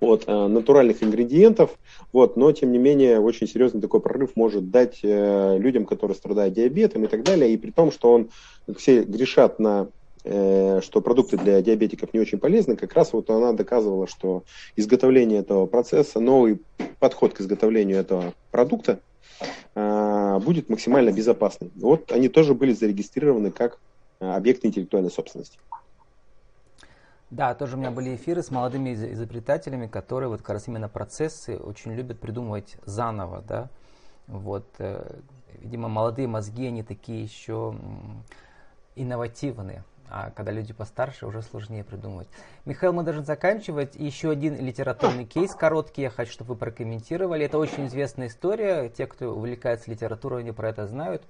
от 0.02 0.28
натуральных 0.28 1.04
ингредиентов, 1.04 1.78
вот, 2.12 2.36
но 2.36 2.52
тем 2.52 2.72
не 2.72 2.78
менее 2.80 3.20
очень 3.20 3.48
серьезный 3.48 3.80
такой 3.80 4.02
прорыв 4.02 4.32
может 4.36 4.70
дать 4.72 5.00
людям, 5.04 5.86
которые 5.86 6.16
страдают 6.16 6.54
диабетом 6.54 7.06
и 7.06 7.08
так 7.08 7.24
далее, 7.24 7.54
и 7.54 7.58
при 7.58 7.72
том, 7.72 7.92
что 7.92 8.12
он 8.12 8.30
все 8.76 9.04
грешат 9.04 9.60
на 9.60 9.88
Э, 10.24 10.82
что 10.84 11.02
продукты 11.02 11.36
для 11.38 11.62
диабетиков 11.64 12.14
не 12.14 12.20
очень 12.20 12.38
полезны, 12.38 12.76
как 12.76 12.94
раз 12.94 13.12
вот 13.12 13.30
она 13.32 13.54
доказывала, 13.54 14.06
что 14.06 14.44
изготовление 14.76 15.40
этого 15.40 15.66
процесса, 15.66 16.20
новый 16.20 16.62
подход 17.00 17.34
к 17.34 17.42
изготовлению 17.42 17.98
этого 17.98 18.36
продукта 18.52 19.00
э, 19.74 20.40
будет 20.44 20.70
максимально 20.70 21.12
безопасным. 21.12 21.72
Вот 21.76 22.12
они 22.12 22.30
тоже 22.30 22.54
были 22.54 22.72
зарегистрированы 22.72 23.50
как 23.50 23.80
э, 24.20 24.30
объекты 24.30 24.68
интеллектуальной 24.68 25.10
собственности. 25.10 25.58
Да, 27.32 27.56
тоже 27.56 27.76
у 27.76 27.80
меня 27.80 27.92
были 27.92 28.16
эфиры 28.16 28.44
с 28.44 28.52
молодыми 28.52 28.94
изобретателями, 28.94 29.88
которые 29.88 30.30
вот 30.30 30.42
как 30.42 30.52
раз 30.52 30.68
именно 30.68 30.90
процессы 30.90 31.58
очень 31.58 31.94
любят 31.94 32.20
придумывать 32.20 32.78
заново, 32.86 33.42
да. 33.42 33.70
Вот, 34.28 34.68
видимо, 35.60 35.88
молодые 35.88 36.28
мозги, 36.28 36.68
они 36.68 36.84
такие 36.84 37.24
еще 37.24 37.76
инновативные 38.96 39.84
а 40.12 40.30
когда 40.32 40.52
люди 40.52 40.74
постарше, 40.74 41.26
уже 41.26 41.42
сложнее 41.42 41.86
придумывать. 41.86 42.28
Михаил, 42.66 42.92
мы 42.92 43.04
должны 43.04 43.24
заканчивать. 43.24 43.96
Еще 43.96 44.30
один 44.30 44.60
литературный 44.60 45.26
кейс 45.26 45.56
короткий, 45.56 46.02
я 46.02 46.10
хочу, 46.10 46.34
чтобы 46.34 46.54
вы 46.54 46.60
прокомментировали. 46.60 47.46
Это 47.46 47.58
очень 47.58 47.88
известная 47.88 48.28
история, 48.28 48.90
те, 48.90 49.08
кто 49.08 49.34
увлекается 49.34 49.90
литературой, 49.90 50.42
они 50.42 50.52
про 50.52 50.70
это 50.70 50.86
знают. 50.86 51.24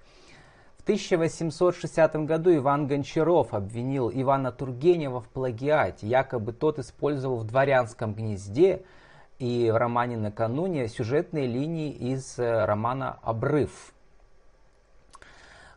В 0.81 0.83
1860 0.83 2.15
году 2.25 2.55
Иван 2.55 2.87
Гончаров 2.87 3.53
обвинил 3.53 4.09
Ивана 4.11 4.51
Тургенева 4.51 5.21
в 5.21 5.27
плагиате. 5.29 6.07
Якобы 6.07 6.53
тот 6.53 6.79
использовал 6.79 7.37
в 7.37 7.43
«Дворянском 7.43 8.15
гнезде» 8.15 8.81
и 9.37 9.69
в 9.69 9.77
романе 9.77 10.17
«Накануне» 10.17 10.87
сюжетные 10.87 11.45
линии 11.45 11.91
из 11.91 12.39
э, 12.39 12.65
романа 12.65 13.19
«Обрыв». 13.21 13.93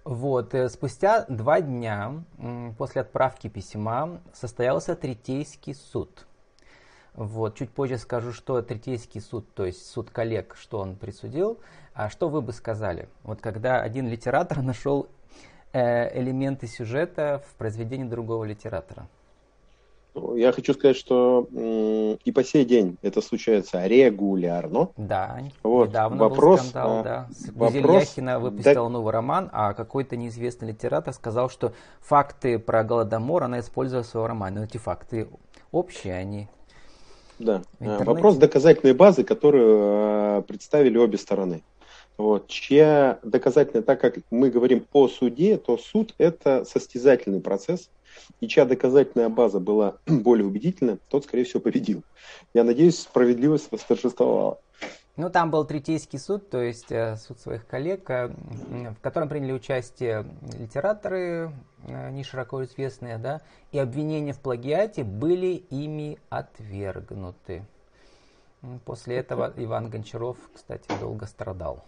Вот, 0.05 0.55
э, 0.55 0.71
спустя 0.71 1.27
два 1.29 1.61
дня 1.61 2.25
после 2.79 3.03
отправки 3.03 3.49
письма 3.49 4.23
состоялся 4.33 4.97
Третейский 4.97 5.75
суд. 5.75 6.27
Вот, 7.15 7.57
чуть 7.57 7.71
позже 7.71 7.97
скажу, 7.99 8.33
что 8.33 8.61
Третейский 8.61 9.21
суд, 9.21 9.47
то 9.55 9.65
есть 9.65 9.87
суд 9.87 10.11
коллег, 10.11 10.57
что 10.59 10.79
он 10.81 10.97
присудил. 10.97 11.59
А 11.95 12.11
что 12.11 12.29
вы 12.29 12.43
бы 12.43 12.53
сказали? 12.53 13.09
Вот 13.23 13.41
когда 13.41 13.81
один 13.81 14.09
литератор 14.09 14.63
нашел 14.63 15.07
э, 15.73 16.21
элементы 16.21 16.67
сюжета 16.67 17.43
в 17.49 17.55
произведении 17.55 18.09
другого 18.09 18.45
литератора. 18.45 19.09
Я 20.37 20.53
хочу 20.53 20.75
сказать, 20.75 20.97
что 20.97 21.49
и 21.53 22.33
по 22.33 22.45
сей 22.45 22.65
день 22.65 22.97
это 23.03 23.21
случается 23.21 23.85
регулярно. 23.85 24.91
Да, 24.97 25.41
вот. 25.65 25.89
недавно 25.89 26.17
вопрос, 26.19 26.61
был 26.61 26.69
скандал, 26.69 26.99
а, 26.99 27.03
да. 27.03 27.29
Вопрос, 27.53 28.03
Яхина 28.03 28.39
выпустила 28.39 28.87
да... 28.87 28.89
новый 28.89 29.13
роман, 29.13 29.51
а 29.53 29.75
какой-то 29.75 30.17
неизвестный 30.17 30.69
литератор 30.69 31.13
сказал, 31.13 31.51
что 31.51 31.73
факты 32.01 32.61
про 32.61 32.85
Голодомор 32.85 33.43
она 33.43 33.59
использовала 33.59 34.05
в 34.05 34.07
своем 34.07 34.27
романе. 34.27 34.61
Но 34.61 34.65
эти 34.65 34.77
факты 34.77 35.29
общие, 35.73 36.15
они... 36.15 36.49
Да, 37.39 37.63
вопрос 37.81 38.37
доказательной 38.37 38.95
базы, 38.95 39.25
которую 39.25 40.39
э, 40.39 40.43
представили 40.47 40.97
обе 40.99 41.19
стороны. 41.19 41.63
Вот, 42.17 42.47
чья 42.47 43.19
доказательная, 43.25 43.83
так 43.83 44.01
как 44.01 44.19
мы 44.31 44.51
говорим 44.51 44.87
о 44.93 45.09
суде, 45.09 45.57
то 45.57 45.77
суд 45.77 46.15
это 46.19 46.65
состязательный 46.65 47.41
процесс, 47.41 47.91
и 48.41 48.47
чья 48.47 48.65
доказательная 48.65 49.29
база 49.29 49.59
была 49.59 49.97
более 50.07 50.47
убедительна, 50.47 50.99
тот, 51.09 51.25
скорее 51.25 51.45
всего, 51.45 51.61
победил. 51.61 52.03
Я 52.55 52.63
надеюсь, 52.63 53.01
справедливость 53.01 53.69
восторжествовала. 53.71 54.59
Ну, 55.17 55.31
там 55.31 55.53
был 55.53 55.65
Третейский 55.65 56.19
суд, 56.19 56.51
то 56.51 56.61
есть 56.61 56.91
э, 56.91 57.17
суд 57.17 57.39
своих 57.39 57.69
коллег, 57.69 58.11
э, 58.11 58.29
в 58.29 59.01
котором 59.01 59.29
приняли 59.29 59.53
участие 59.53 60.27
литераторы, 60.59 61.53
э, 61.87 62.11
не 62.11 62.25
широко 62.25 62.65
известные, 62.65 63.19
да, 63.19 63.41
и 63.71 63.79
обвинения 63.79 64.33
в 64.33 64.41
плагиате 64.41 65.05
были 65.05 65.65
ими 65.71 66.19
отвергнуты. 66.31 67.65
После 68.85 69.17
этого 69.17 69.53
Иван 69.57 69.89
Гончаров, 69.89 70.37
кстати, 70.53 70.89
долго 70.99 71.27
страдал. 71.27 71.85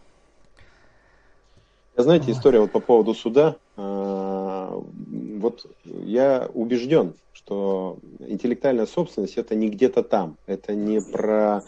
Знаете, 1.96 2.32
история 2.32 2.60
вот 2.60 2.72
по 2.72 2.80
поводу 2.80 3.14
суда. 3.14 3.56
А, 3.76 4.70
вот 4.74 5.66
я 5.84 6.48
убежден, 6.52 7.14
что 7.32 7.98
интеллектуальная 8.18 8.86
собственность 8.86 9.36
это 9.36 9.54
не 9.54 9.68
где-то 9.68 10.02
там, 10.02 10.36
это 10.46 10.74
не 10.74 11.00
про 11.00 11.62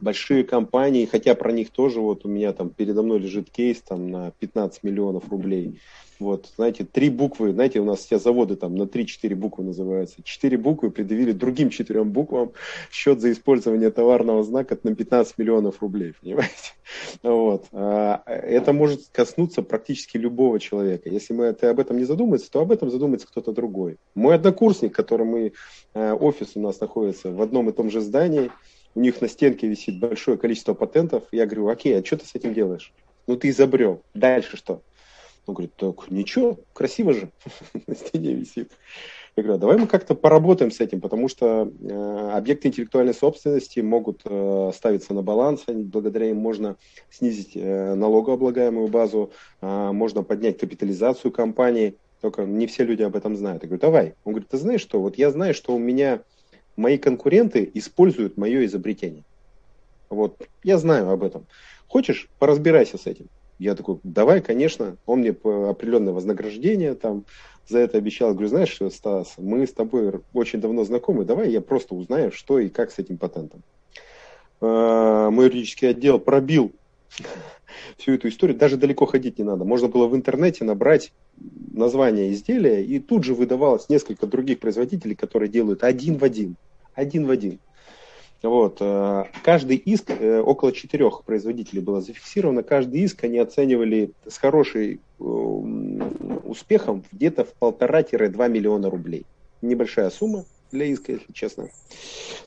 большие 0.00 0.44
компании, 0.44 1.06
хотя 1.06 1.34
про 1.34 1.52
них 1.52 1.70
тоже 1.70 2.00
вот 2.00 2.24
у 2.24 2.28
меня 2.28 2.52
там 2.52 2.70
передо 2.70 3.02
мной 3.02 3.18
лежит 3.18 3.50
кейс 3.50 3.82
там 3.82 4.08
на 4.08 4.30
15 4.32 4.82
миллионов 4.82 5.28
рублей. 5.30 5.80
Вот, 6.20 6.52
знаете, 6.56 6.84
три 6.84 7.10
буквы, 7.10 7.52
знаете, 7.52 7.80
у 7.80 7.84
нас 7.84 8.00
все 8.00 8.18
заводы 8.18 8.56
там 8.56 8.76
на 8.76 8.84
3-4 8.84 9.34
буквы 9.34 9.64
называются. 9.64 10.22
Четыре 10.22 10.56
буквы 10.56 10.90
предъявили 10.90 11.32
другим 11.32 11.70
четырем 11.70 12.10
буквам 12.10 12.52
счет 12.92 13.20
за 13.20 13.32
использование 13.32 13.90
товарного 13.90 14.44
знака 14.44 14.78
на 14.82 14.94
15 14.94 15.38
миллионов 15.38 15.82
рублей, 15.82 16.14
понимаете? 16.22 16.72
Вот. 17.22 17.66
А, 17.72 18.22
это 18.26 18.72
может 18.72 19.08
коснуться 19.12 19.62
практически 19.62 20.16
любого 20.16 20.60
человека. 20.60 21.08
Если 21.08 21.34
мы 21.34 21.46
это, 21.46 21.70
об 21.70 21.80
этом 21.80 21.98
не 21.98 22.04
задумается, 22.04 22.50
то 22.50 22.60
об 22.60 22.70
этом 22.70 22.90
задумается 22.90 23.26
кто-то 23.26 23.52
другой. 23.52 23.96
Мой 24.14 24.36
однокурсник, 24.36 24.94
который 24.94 25.26
мы, 25.26 25.52
э, 25.94 26.12
офис 26.12 26.52
у 26.54 26.60
нас 26.60 26.80
находится 26.80 27.30
в 27.30 27.42
одном 27.42 27.68
и 27.68 27.72
том 27.72 27.90
же 27.90 28.00
здании, 28.00 28.50
у 28.94 29.00
них 29.00 29.20
на 29.20 29.28
стенке 29.28 29.66
висит 29.66 29.98
большое 29.98 30.38
количество 30.38 30.74
патентов. 30.74 31.24
Я 31.32 31.46
говорю, 31.46 31.68
окей, 31.68 31.98
а 31.98 32.04
что 32.04 32.16
ты 32.16 32.26
с 32.26 32.34
этим 32.34 32.54
делаешь? 32.54 32.92
Ну, 33.26 33.36
ты 33.36 33.48
изобрел. 33.48 34.02
Дальше 34.14 34.56
что? 34.56 34.82
Он 35.46 35.54
говорит, 35.54 35.74
так 35.76 36.10
ничего, 36.10 36.58
красиво 36.72 37.12
же, 37.12 37.30
на 37.86 37.94
стене 37.94 38.34
висит. 38.34 38.72
Я 39.36 39.42
говорю, 39.42 39.56
«А 39.56 39.60
давай 39.60 39.78
мы 39.78 39.86
как-то 39.88 40.14
поработаем 40.14 40.70
с 40.70 40.80
этим, 40.80 41.00
потому 41.00 41.28
что 41.28 41.68
э, 41.68 42.30
объекты 42.32 42.68
интеллектуальной 42.68 43.14
собственности 43.14 43.80
могут 43.80 44.20
э, 44.24 44.70
ставиться 44.72 45.12
на 45.12 45.22
баланс, 45.22 45.64
благодаря 45.66 46.30
им 46.30 46.36
можно 46.36 46.76
снизить 47.10 47.52
э, 47.56 47.94
налогооблагаемую 47.94 48.86
базу, 48.88 49.32
э, 49.60 49.90
можно 49.92 50.22
поднять 50.22 50.58
капитализацию 50.58 51.32
компании, 51.32 51.96
только 52.20 52.44
не 52.44 52.68
все 52.68 52.84
люди 52.84 53.02
об 53.02 53.16
этом 53.16 53.36
знают. 53.36 53.64
Я 53.64 53.68
говорю, 53.68 53.80
давай. 53.80 54.14
Он 54.24 54.34
говорит, 54.34 54.50
ты 54.50 54.56
знаешь 54.56 54.80
что, 54.80 55.00
вот 55.00 55.18
я 55.18 55.30
знаю, 55.32 55.52
что 55.52 55.74
у 55.74 55.78
меня 55.78 56.22
мои 56.76 56.96
конкуренты 56.96 57.68
используют 57.74 58.36
мое 58.36 58.64
изобретение. 58.66 59.24
Вот, 60.10 60.46
я 60.62 60.78
знаю 60.78 61.10
об 61.10 61.24
этом. 61.24 61.46
Хочешь, 61.88 62.28
поразбирайся 62.38 62.98
с 62.98 63.06
этим. 63.06 63.26
Я 63.58 63.74
такой, 63.74 63.98
давай, 64.02 64.40
конечно. 64.40 64.96
Он 65.06 65.20
мне 65.20 65.30
определенное 65.30 66.12
вознаграждение 66.12 66.94
там 66.94 67.24
за 67.68 67.78
это 67.78 67.98
обещал. 67.98 68.32
Говорю, 68.32 68.48
знаешь 68.48 68.70
что, 68.70 68.90
Стас, 68.90 69.34
мы 69.38 69.66
с 69.66 69.72
тобой 69.72 70.20
очень 70.32 70.60
давно 70.60 70.84
знакомы, 70.84 71.24
давай 71.24 71.50
я 71.50 71.60
просто 71.60 71.94
узнаю, 71.94 72.32
что 72.32 72.58
и 72.58 72.68
как 72.68 72.90
с 72.90 72.98
этим 72.98 73.16
патентом. 73.16 73.62
А, 74.60 75.30
мой 75.30 75.46
юридический 75.46 75.90
отдел 75.90 76.18
пробил 76.18 76.72
всю 77.96 78.12
эту 78.12 78.28
историю. 78.28 78.56
Даже 78.56 78.76
далеко 78.76 79.06
ходить 79.06 79.38
не 79.38 79.44
надо. 79.44 79.64
Можно 79.64 79.88
было 79.88 80.06
в 80.08 80.16
интернете 80.16 80.64
набрать 80.64 81.12
название 81.72 82.32
изделия, 82.32 82.84
и 82.84 82.98
тут 82.98 83.24
же 83.24 83.34
выдавалось 83.34 83.88
несколько 83.88 84.26
других 84.26 84.60
производителей, 84.60 85.14
которые 85.14 85.48
делают 85.48 85.84
один 85.84 86.18
в 86.18 86.24
один. 86.24 86.56
Один 86.94 87.26
в 87.26 87.30
один. 87.30 87.58
Вот. 88.44 88.76
Э, 88.80 89.24
каждый 89.42 89.76
иск, 89.76 90.10
э, 90.10 90.40
около 90.40 90.70
четырех 90.72 91.24
производителей 91.24 91.80
было 91.80 92.02
зафиксировано, 92.02 92.62
каждый 92.62 93.00
иск 93.00 93.24
они 93.24 93.38
оценивали 93.38 94.12
с 94.28 94.36
хорошим 94.36 95.00
э, 95.18 95.24
успехом 96.44 97.04
где-то 97.10 97.44
в 97.46 97.54
полтора-два 97.54 98.48
миллиона 98.48 98.90
рублей. 98.90 99.24
Небольшая 99.62 100.10
сумма, 100.10 100.44
для 100.70 100.84
иска, 100.84 101.12
если 101.12 101.32
честно. 101.32 101.70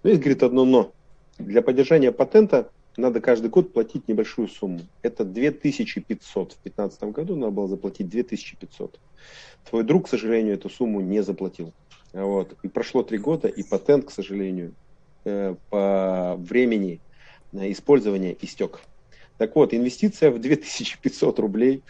Но 0.03 0.11
есть, 0.11 0.21
говорит, 0.21 0.43
одно 0.43 0.65
но. 0.65 0.91
Для 1.39 1.63
поддержания 1.63 2.11
патента 2.11 2.69
надо 2.95 3.19
каждый 3.19 3.49
год 3.49 3.73
платить 3.73 4.07
небольшую 4.07 4.49
сумму. 4.49 4.81
Это 5.01 5.25
2500. 5.25 6.51
В 6.53 6.61
2015 6.61 7.03
году 7.05 7.35
надо 7.35 7.51
было 7.51 7.67
заплатить 7.67 8.07
2500. 8.07 8.99
Твой 9.67 9.83
друг, 9.83 10.05
к 10.05 10.09
сожалению, 10.09 10.53
эту 10.53 10.69
сумму 10.69 11.01
не 11.01 11.23
заплатил. 11.23 11.73
Вот. 12.13 12.55
И 12.61 12.67
прошло 12.67 13.01
три 13.01 13.17
года, 13.17 13.47
и 13.47 13.63
патент, 13.63 14.05
к 14.05 14.11
сожалению, 14.11 14.73
по 15.69 16.35
времени 16.37 16.99
использования 17.53 18.35
истек. 18.41 18.81
Так 19.37 19.55
вот, 19.55 19.73
инвестиция 19.73 20.31
в 20.31 20.39
2500 20.39 21.39
рублей, 21.39 21.83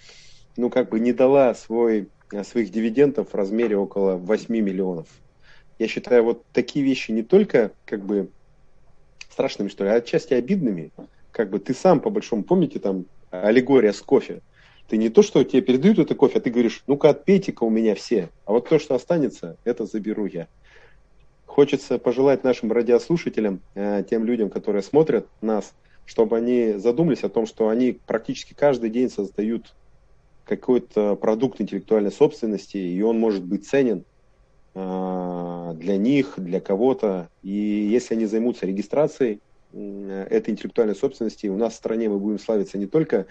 ну, 0.58 0.70
как 0.70 0.90
бы 0.90 1.00
не 1.00 1.14
дала 1.14 1.54
свой, 1.56 2.10
э, 2.32 2.44
своих 2.44 2.72
дивидендов 2.72 3.32
в 3.32 3.36
размере 3.36 3.78
около 3.78 4.16
8 4.16 4.54
миллионов. 4.60 5.08
Я 5.80 5.88
считаю, 5.88 6.24
вот 6.24 6.44
такие 6.52 6.84
вещи 6.84 7.12
не 7.12 7.24
только, 7.24 7.72
как 7.86 8.04
бы, 8.04 8.30
страшными, 9.30 9.70
что 9.70 9.84
ли, 9.84 9.92
а 9.92 9.96
отчасти 9.96 10.34
обидными. 10.34 10.92
Как 11.32 11.50
бы 11.50 11.60
ты 11.60 11.74
сам, 11.74 12.00
по 12.00 12.10
большому, 12.10 12.44
помните, 12.44 12.80
там, 12.80 13.06
аллегория 13.30 13.94
с 13.94 14.02
кофе. 14.02 14.42
Ты 14.88 14.98
не 14.98 15.10
то, 15.10 15.22
что 15.22 15.44
тебе 15.44 15.62
передают 15.62 16.00
это 16.00 16.16
кофе, 16.16 16.40
а 16.40 16.42
ты 16.42 16.50
говоришь, 16.50 16.84
ну-ка 16.88 17.10
отпейте-ка 17.10 17.64
у 17.64 17.70
меня 17.70 17.94
все. 17.94 18.30
А 18.46 18.54
вот 18.54 18.68
то, 18.68 18.80
что 18.80 18.96
останется, 18.96 19.58
это 19.64 19.86
заберу 19.86 20.26
я. 20.26 20.48
Хочется 21.58 21.98
пожелать 21.98 22.44
нашим 22.44 22.72
радиослушателям, 22.72 23.62
э, 23.74 24.04
тем 24.10 24.26
людям, 24.26 24.50
которые 24.50 24.84
смотрят 24.84 25.28
нас, 25.42 25.74
чтобы 26.06 26.38
они 26.38 26.74
задумались 26.74 27.24
о 27.24 27.30
том, 27.30 27.48
что 27.48 27.70
они 27.70 28.00
практически 28.06 28.54
каждый 28.54 28.92
день 28.92 29.10
создают 29.10 29.74
какой-то 30.46 31.16
продукт 31.16 31.60
интеллектуальной 31.60 32.12
собственности, 32.12 32.78
и 32.78 33.02
он 33.02 33.20
может 33.20 33.44
быть 33.44 33.68
ценен 33.68 34.06
э, 34.76 35.74
для 35.76 35.98
них, 35.98 36.36
для 36.38 36.62
кого-то. 36.62 37.28
И 37.42 37.50
если 37.50 38.14
они 38.14 38.28
займутся 38.28 38.68
регистрацией 38.68 39.42
этой 39.74 40.52
интеллектуальной 40.52 40.96
собственности, 40.96 41.48
у 41.48 41.58
нас 41.58 41.74
в 41.74 41.78
стране 41.78 42.08
мы 42.08 42.20
будем 42.20 42.40
славиться 42.40 42.78
не 42.78 42.86
только 42.86 43.26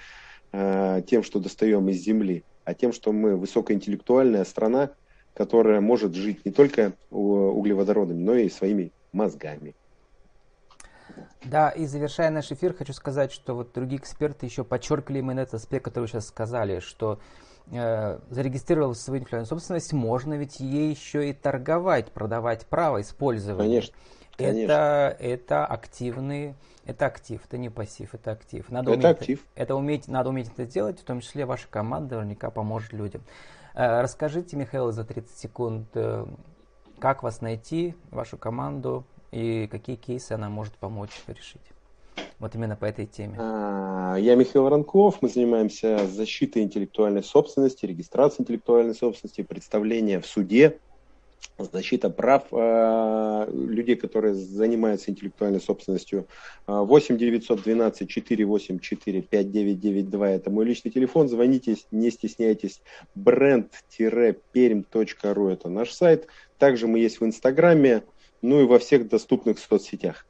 Э, 0.53 1.03
тем, 1.07 1.23
что 1.23 1.39
достаем 1.39 1.89
из 1.89 1.97
земли, 1.97 2.45
а 2.65 2.73
тем, 2.73 2.93
что 2.93 3.13
мы 3.13 3.37
высокоинтеллектуальная 3.37 4.45
страна, 4.45 4.91
которая 5.37 5.81
может 5.81 6.15
жить 6.15 6.45
не 6.45 6.53
только 6.53 6.95
углеводородами, 7.11 8.23
но 8.23 8.35
и 8.35 8.49
своими 8.49 8.93
мозгами. 9.13 9.75
Да, 11.45 11.71
и 11.71 11.87
завершая 11.87 12.31
наш 12.31 12.51
эфир, 12.51 12.75
хочу 12.75 12.93
сказать, 12.93 13.33
что 13.33 13.55
вот 13.55 13.73
другие 13.73 14.01
эксперты 14.01 14.47
еще 14.47 14.65
подчеркивали 14.65 15.21
именно 15.21 15.41
этот 15.41 15.55
аспект, 15.55 15.85
который 15.85 16.05
вы 16.05 16.09
сейчас 16.09 16.27
сказали, 16.27 16.81
что 16.81 17.21
э, 17.71 18.19
зарегистрировав 18.31 18.97
свою 18.97 19.19
интеллектуальную 19.19 19.47
собственность, 19.47 19.93
можно 19.93 20.35
ведь 20.35 20.59
ей 20.59 20.91
еще 20.91 21.31
и 21.31 21.33
торговать, 21.33 22.11
продавать 22.11 22.67
право 22.67 23.01
использования. 23.01 23.69
Конечно. 23.69 23.95
Конечно. 24.37 24.73
Это, 24.73 25.17
это 25.21 25.67
активный 25.67 26.55
это 26.87 27.07
актив, 27.07 27.41
это 27.45 27.59
не 27.59 27.69
пассив, 27.69 28.15
это 28.15 28.31
актив. 28.31 28.71
Надо 28.71 28.93
это 28.93 29.09
уметь, 29.09 29.19
актив. 29.19 29.47
Это 29.57 29.75
уметь, 29.75 30.09
надо 30.09 30.31
уметь 30.31 30.49
это 30.53 30.67
делать, 30.67 31.01
в 31.01 31.05
том 31.05 31.21
числе 31.21 31.45
ваша 31.45 31.67
команда 31.69 32.17
наверняка 32.17 32.51
поможет 32.51 32.93
людям. 32.93 33.23
Э, 33.77 34.01
расскажите, 34.01 34.57
Михаил, 34.57 34.91
за 34.91 35.05
30 35.05 35.37
секунд, 35.37 35.89
э, 35.95 36.25
как 36.99 37.23
вас 37.23 37.43
найти, 37.43 37.95
вашу 38.11 38.39
команду, 38.39 39.05
и 39.33 39.69
какие 39.71 39.97
кейсы 39.97 40.33
она 40.33 40.49
может 40.49 40.73
помочь 40.75 41.11
решить. 41.27 41.61
Вот 42.39 42.55
именно 42.55 42.75
по 42.75 42.87
этой 42.87 43.05
теме. 43.05 43.37
А, 43.39 44.17
я 44.17 44.35
Михаил 44.35 44.65
Воронков, 44.65 45.21
мы 45.21 45.29
занимаемся 45.29 46.07
защитой 46.07 46.63
интеллектуальной 46.63 47.23
собственности, 47.23 47.85
регистрацией 47.85 48.45
интеллектуальной 48.45 48.95
собственности, 48.95 49.43
представлением 49.43 50.23
в 50.23 50.27
суде 50.27 50.79
защита 51.59 52.11
прав 52.11 52.45
э, 52.53 53.51
людей, 53.53 53.97
которые 53.97 54.35
занимаются 54.35 55.11
интеллектуальной 55.11 55.61
собственностью. 55.61 56.27
8 56.67 57.17
912 57.17 58.09
484 58.09 59.23
5992 59.23 60.31
это 60.31 60.51
мой 60.51 60.65
личный 60.65 60.91
телефон. 60.91 61.29
Звоните, 61.29 61.77
не 61.91 62.11
стесняйтесь. 62.11 62.81
brand-perm.ru 63.17 65.53
это 65.53 65.69
наш 65.69 65.93
сайт. 65.93 66.27
Также 66.59 66.87
мы 66.87 66.99
есть 66.99 67.21
в 67.21 67.25
Инстаграме, 67.25 68.03
ну 68.43 68.61
и 68.61 68.65
во 68.65 68.79
всех 68.79 69.09
доступных 69.09 69.59
соцсетях. 69.59 70.27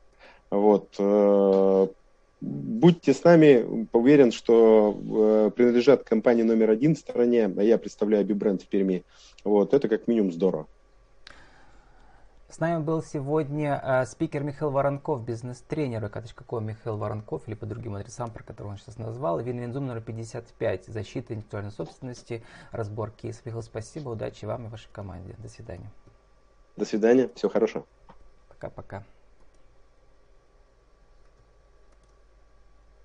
Вот. 0.50 0.94
Э, 0.98 1.86
будьте 2.40 3.12
с 3.12 3.24
нами, 3.24 3.88
уверен, 3.92 4.32
что 4.32 4.96
э, 4.96 5.50
принадлежат 5.54 6.04
компании 6.04 6.42
номер 6.42 6.70
один 6.70 6.94
в 6.94 6.98
стране, 6.98 7.52
а 7.56 7.62
я 7.62 7.78
представляю 7.78 8.24
Бибренд 8.24 8.62
в 8.62 8.66
Перми. 8.66 9.04
Вот, 9.44 9.74
это 9.74 9.88
как 9.88 10.08
минимум 10.08 10.32
здорово. 10.32 10.66
С 12.48 12.60
нами 12.60 12.80
был 12.80 13.02
сегодня 13.02 13.80
э, 13.82 14.06
спикер 14.06 14.44
Михаил 14.44 14.70
Воронков, 14.70 15.24
бизнес-тренер 15.24 16.08
vk.com 16.08 16.64
Михаил 16.64 16.96
Воронков, 16.96 17.48
или 17.48 17.54
по 17.54 17.66
другим 17.66 17.96
адресам, 17.96 18.30
про 18.30 18.44
которые 18.44 18.72
он 18.72 18.78
сейчас 18.78 18.98
назвал. 18.98 19.40
Win-Win 19.40 19.70
Zoom 19.70 19.86
номер 19.86 20.00
55, 20.00 20.86
защита 20.86 21.34
интеллектуальной 21.34 21.72
собственности, 21.72 22.44
разбор 22.70 23.10
кейсов. 23.10 23.44
Михаил, 23.46 23.62
спасибо, 23.62 24.10
удачи 24.10 24.44
вам 24.44 24.66
и 24.66 24.68
вашей 24.68 24.88
команде. 24.92 25.34
До 25.38 25.48
свидания. 25.48 25.90
До 26.76 26.84
свидания, 26.84 27.28
всего 27.34 27.50
хорошего. 27.50 27.84
Пока-пока. 28.48 29.02